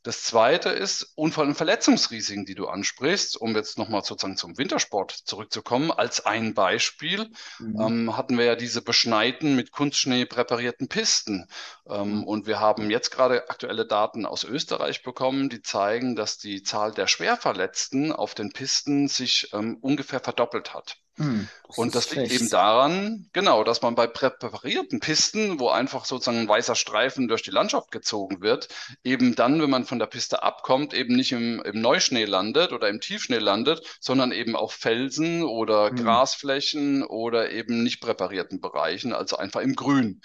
Das 0.08 0.24
zweite 0.24 0.70
ist 0.70 1.12
Unfall- 1.16 1.48
und 1.48 1.56
Verletzungsrisiken, 1.56 2.46
die 2.46 2.56
du 2.56 2.70
ansprichst, 2.70 3.36
um 3.36 3.54
jetzt 3.58 3.78
nochmal 3.78 4.06
sozusagen 4.06 4.38
zum 4.38 4.58
Wintersport 4.58 5.12
zurückzukommen. 5.12 5.92
Als 5.92 6.26
ein 6.26 6.54
Beispiel 6.54 7.30
mhm. 7.60 7.82
ähm, 7.82 8.16
hatten 8.16 8.38
wir 8.38 8.46
ja 8.46 8.56
diese 8.56 8.82
beschneiten, 8.82 9.58
mit 9.58 9.74
Kunstschnee 9.74 10.24
präparierten 10.24 10.88
Pisten. 10.88 11.50
Ähm, 11.90 12.20
mhm. 12.20 12.24
Und 12.24 12.48
wir 12.48 12.62
haben 12.62 12.90
jetzt 12.90 13.12
gerade 13.12 13.50
aktuelle 13.50 13.86
Daten 13.86 14.26
aus 14.26 14.46
Österreich 14.46 15.04
bekommen, 15.04 15.50
die 15.50 15.62
zeigen, 15.62 16.16
dass 16.16 16.38
die 16.38 16.64
Zahl 16.64 16.94
der 16.94 17.08
Schwerverletzten 17.08 18.14
auf 18.14 18.34
den 18.34 18.54
Pisten 18.54 19.10
sich 19.10 19.50
ähm, 19.52 19.76
ungefähr 19.82 20.22
verdoppelt 20.22 20.74
hat. 20.74 20.96
Hm, 21.18 21.48
das 21.68 21.78
und 21.80 21.96
das 21.96 22.12
liegt 22.12 22.28
schlecht. 22.28 22.42
eben 22.42 22.50
daran, 22.52 23.28
genau, 23.34 23.64
dass 23.64 23.82
man 23.82 23.96
bei 23.96 24.06
präparierten 24.06 25.00
Pisten, 25.00 25.60
wo 25.60 25.70
einfach 25.70 26.06
sozusagen 26.06 26.38
ein 26.38 26.48
weißer 26.48 26.76
Streifen 26.76 27.28
durch 27.28 27.42
die 27.42 27.50
Landschaft 27.50 27.90
gezogen 27.92 28.42
wird, 28.42 28.68
eben 29.04 29.36
dann, 29.36 29.60
wenn 29.60 29.70
man 29.70 29.86
von 29.86 29.98
der 29.98 30.06
Piste 30.06 30.44
abkommt, 30.44 30.94
eben 30.94 31.16
nicht 31.16 31.32
im, 31.32 31.60
im 31.64 31.82
Neuschnee 31.82 32.26
landet 32.26 32.72
oder 32.72 32.88
im 32.88 33.02
Tiefschnee 33.02 33.40
landet, 33.40 33.82
sondern 34.00 34.32
eben 34.32 34.56
auf 34.56 34.74
Felsen 34.74 35.44
oder 35.44 35.90
hm. 35.90 35.96
Grasflächen 35.96 37.04
oder 37.04 37.50
eben 37.50 37.82
nicht 37.82 38.00
präparierten 38.00 38.62
Bereichen, 38.62 39.12
also 39.12 39.38
einfach 39.38 39.62
im 39.62 39.76
Grün. 39.76 40.22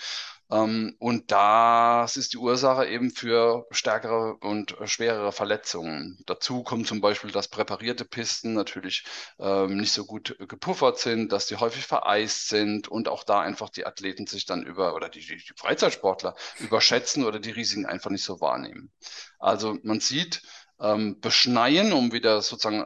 Ähm, 0.52 0.94
und 0.98 1.32
das 1.32 2.16
ist 2.18 2.34
die 2.34 2.36
Ursache 2.36 2.86
eben 2.86 3.10
für 3.10 3.66
stärkere 3.70 4.34
und 4.40 4.76
schwerere 4.84 5.32
Verletzungen. 5.32 6.18
Dazu 6.26 6.62
kommt 6.62 6.86
zum 6.86 7.00
Beispiel, 7.00 7.30
dass 7.30 7.48
präparierte 7.48 8.04
Pisten 8.04 8.52
natürlich 8.52 9.04
ähm, 9.38 9.78
nicht 9.78 9.92
so 9.92 10.04
gut 10.04 10.36
gepuffert 10.48 10.98
sind, 10.98 11.32
dass 11.32 11.46
die 11.46 11.56
häufig 11.56 11.86
vereist 11.86 12.48
sind 12.48 12.88
und 12.88 13.08
auch 13.08 13.24
da 13.24 13.40
einfach 13.40 13.70
die 13.70 13.86
Athleten 13.86 14.26
sich 14.26 14.44
dann 14.44 14.62
über 14.62 14.94
oder 14.94 15.08
die, 15.08 15.20
die 15.20 15.42
Freizeitsportler 15.56 16.34
überschätzen 16.60 17.24
oder 17.24 17.40
die 17.40 17.50
Risiken 17.50 17.86
einfach 17.86 18.10
nicht 18.10 18.24
so 18.24 18.40
wahrnehmen. 18.42 18.92
Also 19.38 19.78
man 19.82 20.00
sieht, 20.00 20.42
ähm, 20.80 21.20
beschneien, 21.20 21.92
um 21.92 22.12
wieder 22.12 22.42
sozusagen 22.42 22.84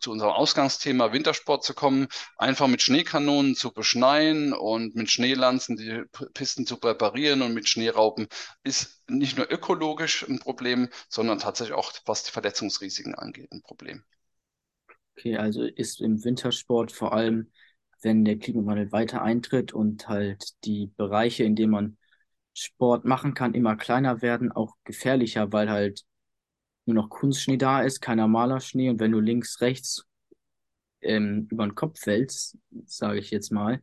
zu 0.00 0.10
unserem 0.10 0.32
Ausgangsthema 0.32 1.12
Wintersport 1.12 1.64
zu 1.64 1.74
kommen, 1.74 2.08
einfach 2.36 2.68
mit 2.68 2.82
Schneekanonen 2.82 3.54
zu 3.54 3.72
beschneien 3.72 4.52
und 4.52 4.94
mit 4.94 5.10
Schneelanzen 5.10 5.76
die 5.76 6.02
Pisten 6.34 6.66
zu 6.66 6.76
präparieren 6.78 7.42
und 7.42 7.54
mit 7.54 7.68
Schneeraupen 7.68 8.28
ist 8.62 9.02
nicht 9.08 9.36
nur 9.36 9.50
ökologisch 9.50 10.26
ein 10.28 10.38
Problem, 10.38 10.88
sondern 11.08 11.38
tatsächlich 11.38 11.76
auch, 11.76 11.92
was 12.06 12.24
die 12.24 12.32
Verletzungsrisiken 12.32 13.14
angeht, 13.14 13.50
ein 13.52 13.62
Problem. 13.62 14.02
Okay, 15.16 15.36
also 15.36 15.64
ist 15.64 16.00
im 16.00 16.22
Wintersport 16.22 16.92
vor 16.92 17.12
allem, 17.12 17.50
wenn 18.02 18.24
der 18.24 18.38
Klimawandel 18.38 18.92
weiter 18.92 19.22
eintritt 19.22 19.72
und 19.72 20.08
halt 20.08 20.64
die 20.64 20.92
Bereiche, 20.96 21.42
in 21.42 21.56
denen 21.56 21.72
man 21.72 21.96
Sport 22.54 23.04
machen 23.04 23.34
kann, 23.34 23.54
immer 23.54 23.76
kleiner 23.76 24.22
werden, 24.22 24.52
auch 24.52 24.74
gefährlicher, 24.84 25.52
weil 25.52 25.70
halt 25.70 26.04
nur 26.88 26.94
noch 26.94 27.10
Kunstschnee 27.10 27.58
da 27.58 27.82
ist, 27.82 28.00
keiner 28.00 28.26
Malerschnee 28.26 28.88
und 28.88 28.98
wenn 28.98 29.12
du 29.12 29.20
links, 29.20 29.60
rechts 29.60 30.06
ähm, 31.02 31.46
über 31.50 31.66
den 31.66 31.74
Kopf 31.74 32.00
fällst, 32.00 32.56
sage 32.86 33.18
ich 33.18 33.30
jetzt 33.30 33.52
mal, 33.52 33.82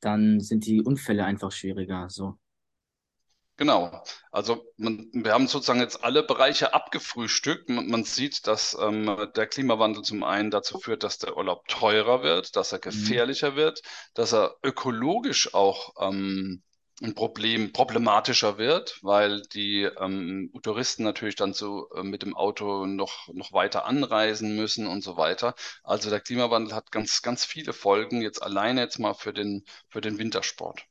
dann 0.00 0.40
sind 0.40 0.66
die 0.66 0.82
Unfälle 0.82 1.24
einfach 1.24 1.52
schwieriger. 1.52 2.10
So. 2.10 2.38
Genau. 3.56 4.02
Also 4.32 4.64
man, 4.78 5.10
wir 5.12 5.32
haben 5.32 5.46
sozusagen 5.46 5.80
jetzt 5.80 6.02
alle 6.02 6.22
Bereiche 6.22 6.74
abgefrühstückt. 6.74 7.68
Man, 7.68 7.88
man 7.88 8.04
sieht, 8.04 8.46
dass 8.46 8.76
ähm, 8.80 9.28
der 9.36 9.46
Klimawandel 9.46 10.02
zum 10.02 10.24
einen 10.24 10.50
dazu 10.50 10.80
führt, 10.80 11.04
dass 11.04 11.18
der 11.18 11.36
Urlaub 11.36 11.68
teurer 11.68 12.22
wird, 12.22 12.56
dass 12.56 12.72
er 12.72 12.78
mhm. 12.78 12.82
gefährlicher 12.82 13.52
mhm. 13.52 13.56
wird, 13.56 13.82
dass 14.14 14.32
er 14.32 14.56
ökologisch 14.64 15.54
auch 15.54 15.92
ähm, 16.00 16.62
ein 17.02 17.14
Problem 17.14 17.72
problematischer 17.72 18.58
wird, 18.58 18.98
weil 19.02 19.42
die 19.42 19.82
ähm, 19.84 20.52
Touristen 20.62 21.02
natürlich 21.04 21.36
dann 21.36 21.52
so 21.54 21.88
äh, 21.94 22.02
mit 22.02 22.22
dem 22.22 22.36
Auto 22.36 22.86
noch, 22.86 23.28
noch 23.32 23.52
weiter 23.52 23.84
anreisen 23.86 24.56
müssen 24.56 24.86
und 24.86 25.02
so 25.02 25.16
weiter. 25.16 25.54
Also 25.82 26.10
der 26.10 26.20
Klimawandel 26.20 26.74
hat 26.74 26.92
ganz, 26.92 27.22
ganz 27.22 27.44
viele 27.44 27.72
Folgen, 27.72 28.22
jetzt 28.22 28.42
alleine 28.42 28.82
jetzt 28.82 28.98
mal 28.98 29.14
für 29.14 29.32
den, 29.32 29.64
für 29.88 30.00
den 30.00 30.18
Wintersport. 30.18 30.86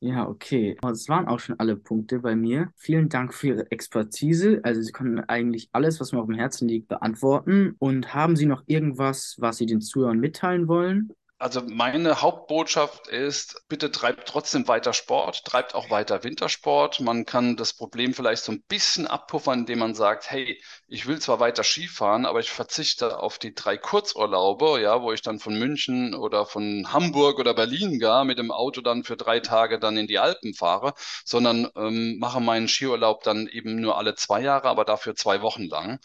Ja, 0.00 0.28
okay. 0.28 0.76
Das 0.82 1.08
waren 1.08 1.28
auch 1.28 1.38
schon 1.38 1.60
alle 1.60 1.76
Punkte 1.76 2.18
bei 2.18 2.34
mir. 2.34 2.72
Vielen 2.76 3.08
Dank 3.08 3.32
für 3.32 3.48
Ihre 3.48 3.70
Expertise. 3.70 4.60
Also 4.64 4.82
Sie 4.82 4.90
konnten 4.90 5.20
eigentlich 5.20 5.68
alles, 5.72 6.00
was 6.00 6.10
mir 6.10 6.18
auf 6.20 6.26
dem 6.26 6.34
Herzen 6.34 6.66
liegt, 6.68 6.88
beantworten. 6.88 7.76
Und 7.78 8.12
haben 8.12 8.34
Sie 8.34 8.46
noch 8.46 8.64
irgendwas, 8.66 9.36
was 9.38 9.58
Sie 9.58 9.66
den 9.66 9.80
Zuhörern 9.80 10.18
mitteilen 10.18 10.66
wollen? 10.66 11.12
Also 11.42 11.60
meine 11.66 12.22
Hauptbotschaft 12.22 13.08
ist, 13.08 13.64
bitte 13.68 13.90
treibt 13.90 14.28
trotzdem 14.28 14.68
weiter 14.68 14.92
Sport, 14.92 15.44
treibt 15.44 15.74
auch 15.74 15.90
weiter 15.90 16.22
Wintersport. 16.22 17.00
Man 17.00 17.26
kann 17.26 17.56
das 17.56 17.72
Problem 17.74 18.14
vielleicht 18.14 18.44
so 18.44 18.52
ein 18.52 18.62
bisschen 18.68 19.08
abpuffern, 19.08 19.60
indem 19.60 19.80
man 19.80 19.96
sagt, 19.96 20.30
hey, 20.30 20.62
ich 20.86 21.08
will 21.08 21.18
zwar 21.18 21.40
weiter 21.40 21.64
Skifahren, 21.64 22.26
aber 22.26 22.38
ich 22.38 22.52
verzichte 22.52 23.18
auf 23.18 23.40
die 23.40 23.56
drei 23.56 23.76
Kurzurlaube, 23.76 24.80
ja, 24.80 25.02
wo 25.02 25.10
ich 25.10 25.20
dann 25.20 25.40
von 25.40 25.58
München 25.58 26.14
oder 26.14 26.46
von 26.46 26.92
Hamburg 26.92 27.40
oder 27.40 27.54
Berlin 27.54 27.98
gar 27.98 28.24
mit 28.24 28.38
dem 28.38 28.52
Auto 28.52 28.80
dann 28.80 29.02
für 29.02 29.16
drei 29.16 29.40
Tage 29.40 29.80
dann 29.80 29.96
in 29.96 30.06
die 30.06 30.20
Alpen 30.20 30.54
fahre, 30.54 30.94
sondern 31.24 31.68
ähm, 31.74 32.18
mache 32.20 32.40
meinen 32.40 32.68
Skiurlaub 32.68 33.24
dann 33.24 33.48
eben 33.48 33.80
nur 33.80 33.98
alle 33.98 34.14
zwei 34.14 34.42
Jahre, 34.42 34.68
aber 34.68 34.84
dafür 34.84 35.16
zwei 35.16 35.42
Wochen 35.42 35.64
lang. 35.64 35.98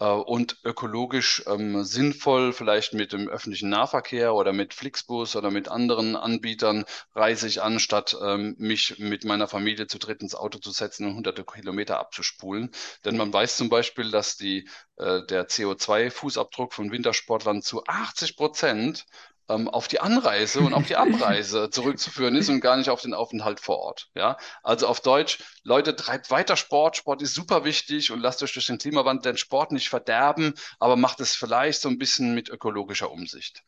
Äh, 0.00 0.06
und 0.06 0.58
ökologisch 0.64 1.42
ähm, 1.46 1.82
sinnvoll, 1.84 2.52
vielleicht 2.52 2.94
mit 2.94 3.12
dem 3.12 3.28
öffentlichen 3.28 3.68
Nahverkehr 3.68 4.34
oder 4.34 4.52
mit 4.52 4.74
Flixbus 4.74 5.34
oder 5.36 5.50
mit 5.50 5.68
anderen 5.68 6.14
Anbietern 6.16 6.84
reise 7.14 7.48
ich 7.48 7.62
an, 7.62 7.80
statt 7.80 8.16
ähm, 8.22 8.54
mich 8.58 8.98
mit 8.98 9.24
meiner 9.24 9.48
Familie 9.48 9.86
zu 9.88 9.98
dritt 9.98 10.22
ins 10.22 10.34
Auto 10.34 10.58
zu 10.58 10.70
setzen 10.70 11.06
und 11.06 11.16
hunderte 11.16 11.44
Kilometer 11.44 11.98
abzuspulen. 11.98 12.70
Denn 13.04 13.16
man 13.16 13.32
weiß 13.32 13.56
zum 13.56 13.68
Beispiel, 13.68 14.10
dass 14.10 14.36
die, 14.36 14.68
äh, 14.96 15.22
der 15.26 15.48
CO2-Fußabdruck 15.48 16.74
von 16.74 16.92
Wintersportlern 16.92 17.62
zu 17.62 17.84
80 17.86 18.36
Prozent 18.36 19.04
ähm, 19.48 19.68
auf 19.68 19.88
die 19.88 20.00
Anreise 20.00 20.60
und 20.60 20.74
auf 20.74 20.86
die 20.86 20.96
Abreise 20.96 21.70
zurückzuführen 21.72 22.36
ist 22.36 22.48
und 22.48 22.60
gar 22.60 22.76
nicht 22.76 22.90
auf 22.90 23.02
den 23.02 23.14
Aufenthalt 23.14 23.60
vor 23.60 23.78
Ort. 23.78 24.10
Ja, 24.14 24.36
also 24.62 24.86
auf 24.86 25.00
Deutsch, 25.00 25.42
Leute, 25.64 25.96
treibt 25.96 26.30
weiter 26.30 26.56
Sport. 26.56 26.96
Sport 26.96 27.22
ist 27.22 27.34
super 27.34 27.64
wichtig 27.64 28.10
und 28.10 28.20
lasst 28.20 28.42
euch 28.42 28.52
durch 28.52 28.66
den 28.66 28.78
Klimawandel 28.78 29.32
den 29.32 29.38
Sport 29.38 29.72
nicht 29.72 29.88
verderben, 29.88 30.54
aber 30.78 30.96
macht 30.96 31.20
es 31.20 31.34
vielleicht 31.34 31.80
so 31.80 31.88
ein 31.88 31.98
bisschen 31.98 32.34
mit 32.34 32.48
ökologischer 32.48 33.10
Umsicht. 33.10 33.62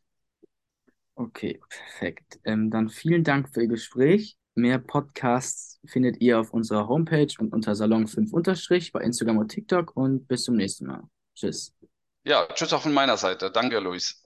Okay, 1.15 1.61
perfekt. 1.69 2.41
Ähm, 2.45 2.71
dann 2.71 2.89
vielen 2.89 3.25
Dank 3.25 3.53
für 3.53 3.63
Ihr 3.63 3.69
Gespräch. 3.69 4.37
Mehr 4.55 4.79
Podcasts 4.79 5.79
findet 5.85 6.21
ihr 6.21 6.41
auf 6.41 6.53
unserer 6.53 6.89
Homepage 6.89 7.33
und 7.39 7.53
unter 7.53 7.75
Salon 7.75 8.07
5 8.07 8.33
unterstrich 8.33 8.93
bei 8.93 9.01
Instagram 9.01 9.39
und 9.39 9.49
TikTok 9.49 9.97
und 9.97 10.27
bis 10.27 10.45
zum 10.45 10.57
nächsten 10.57 10.87
Mal. 10.87 11.03
Tschüss. 11.35 11.73
Ja, 12.25 12.47
tschüss 12.53 12.73
auch 12.73 12.83
von 12.83 12.93
meiner 12.93 13.17
Seite. 13.17 13.51
Danke, 13.51 13.79
Luis. 13.79 14.20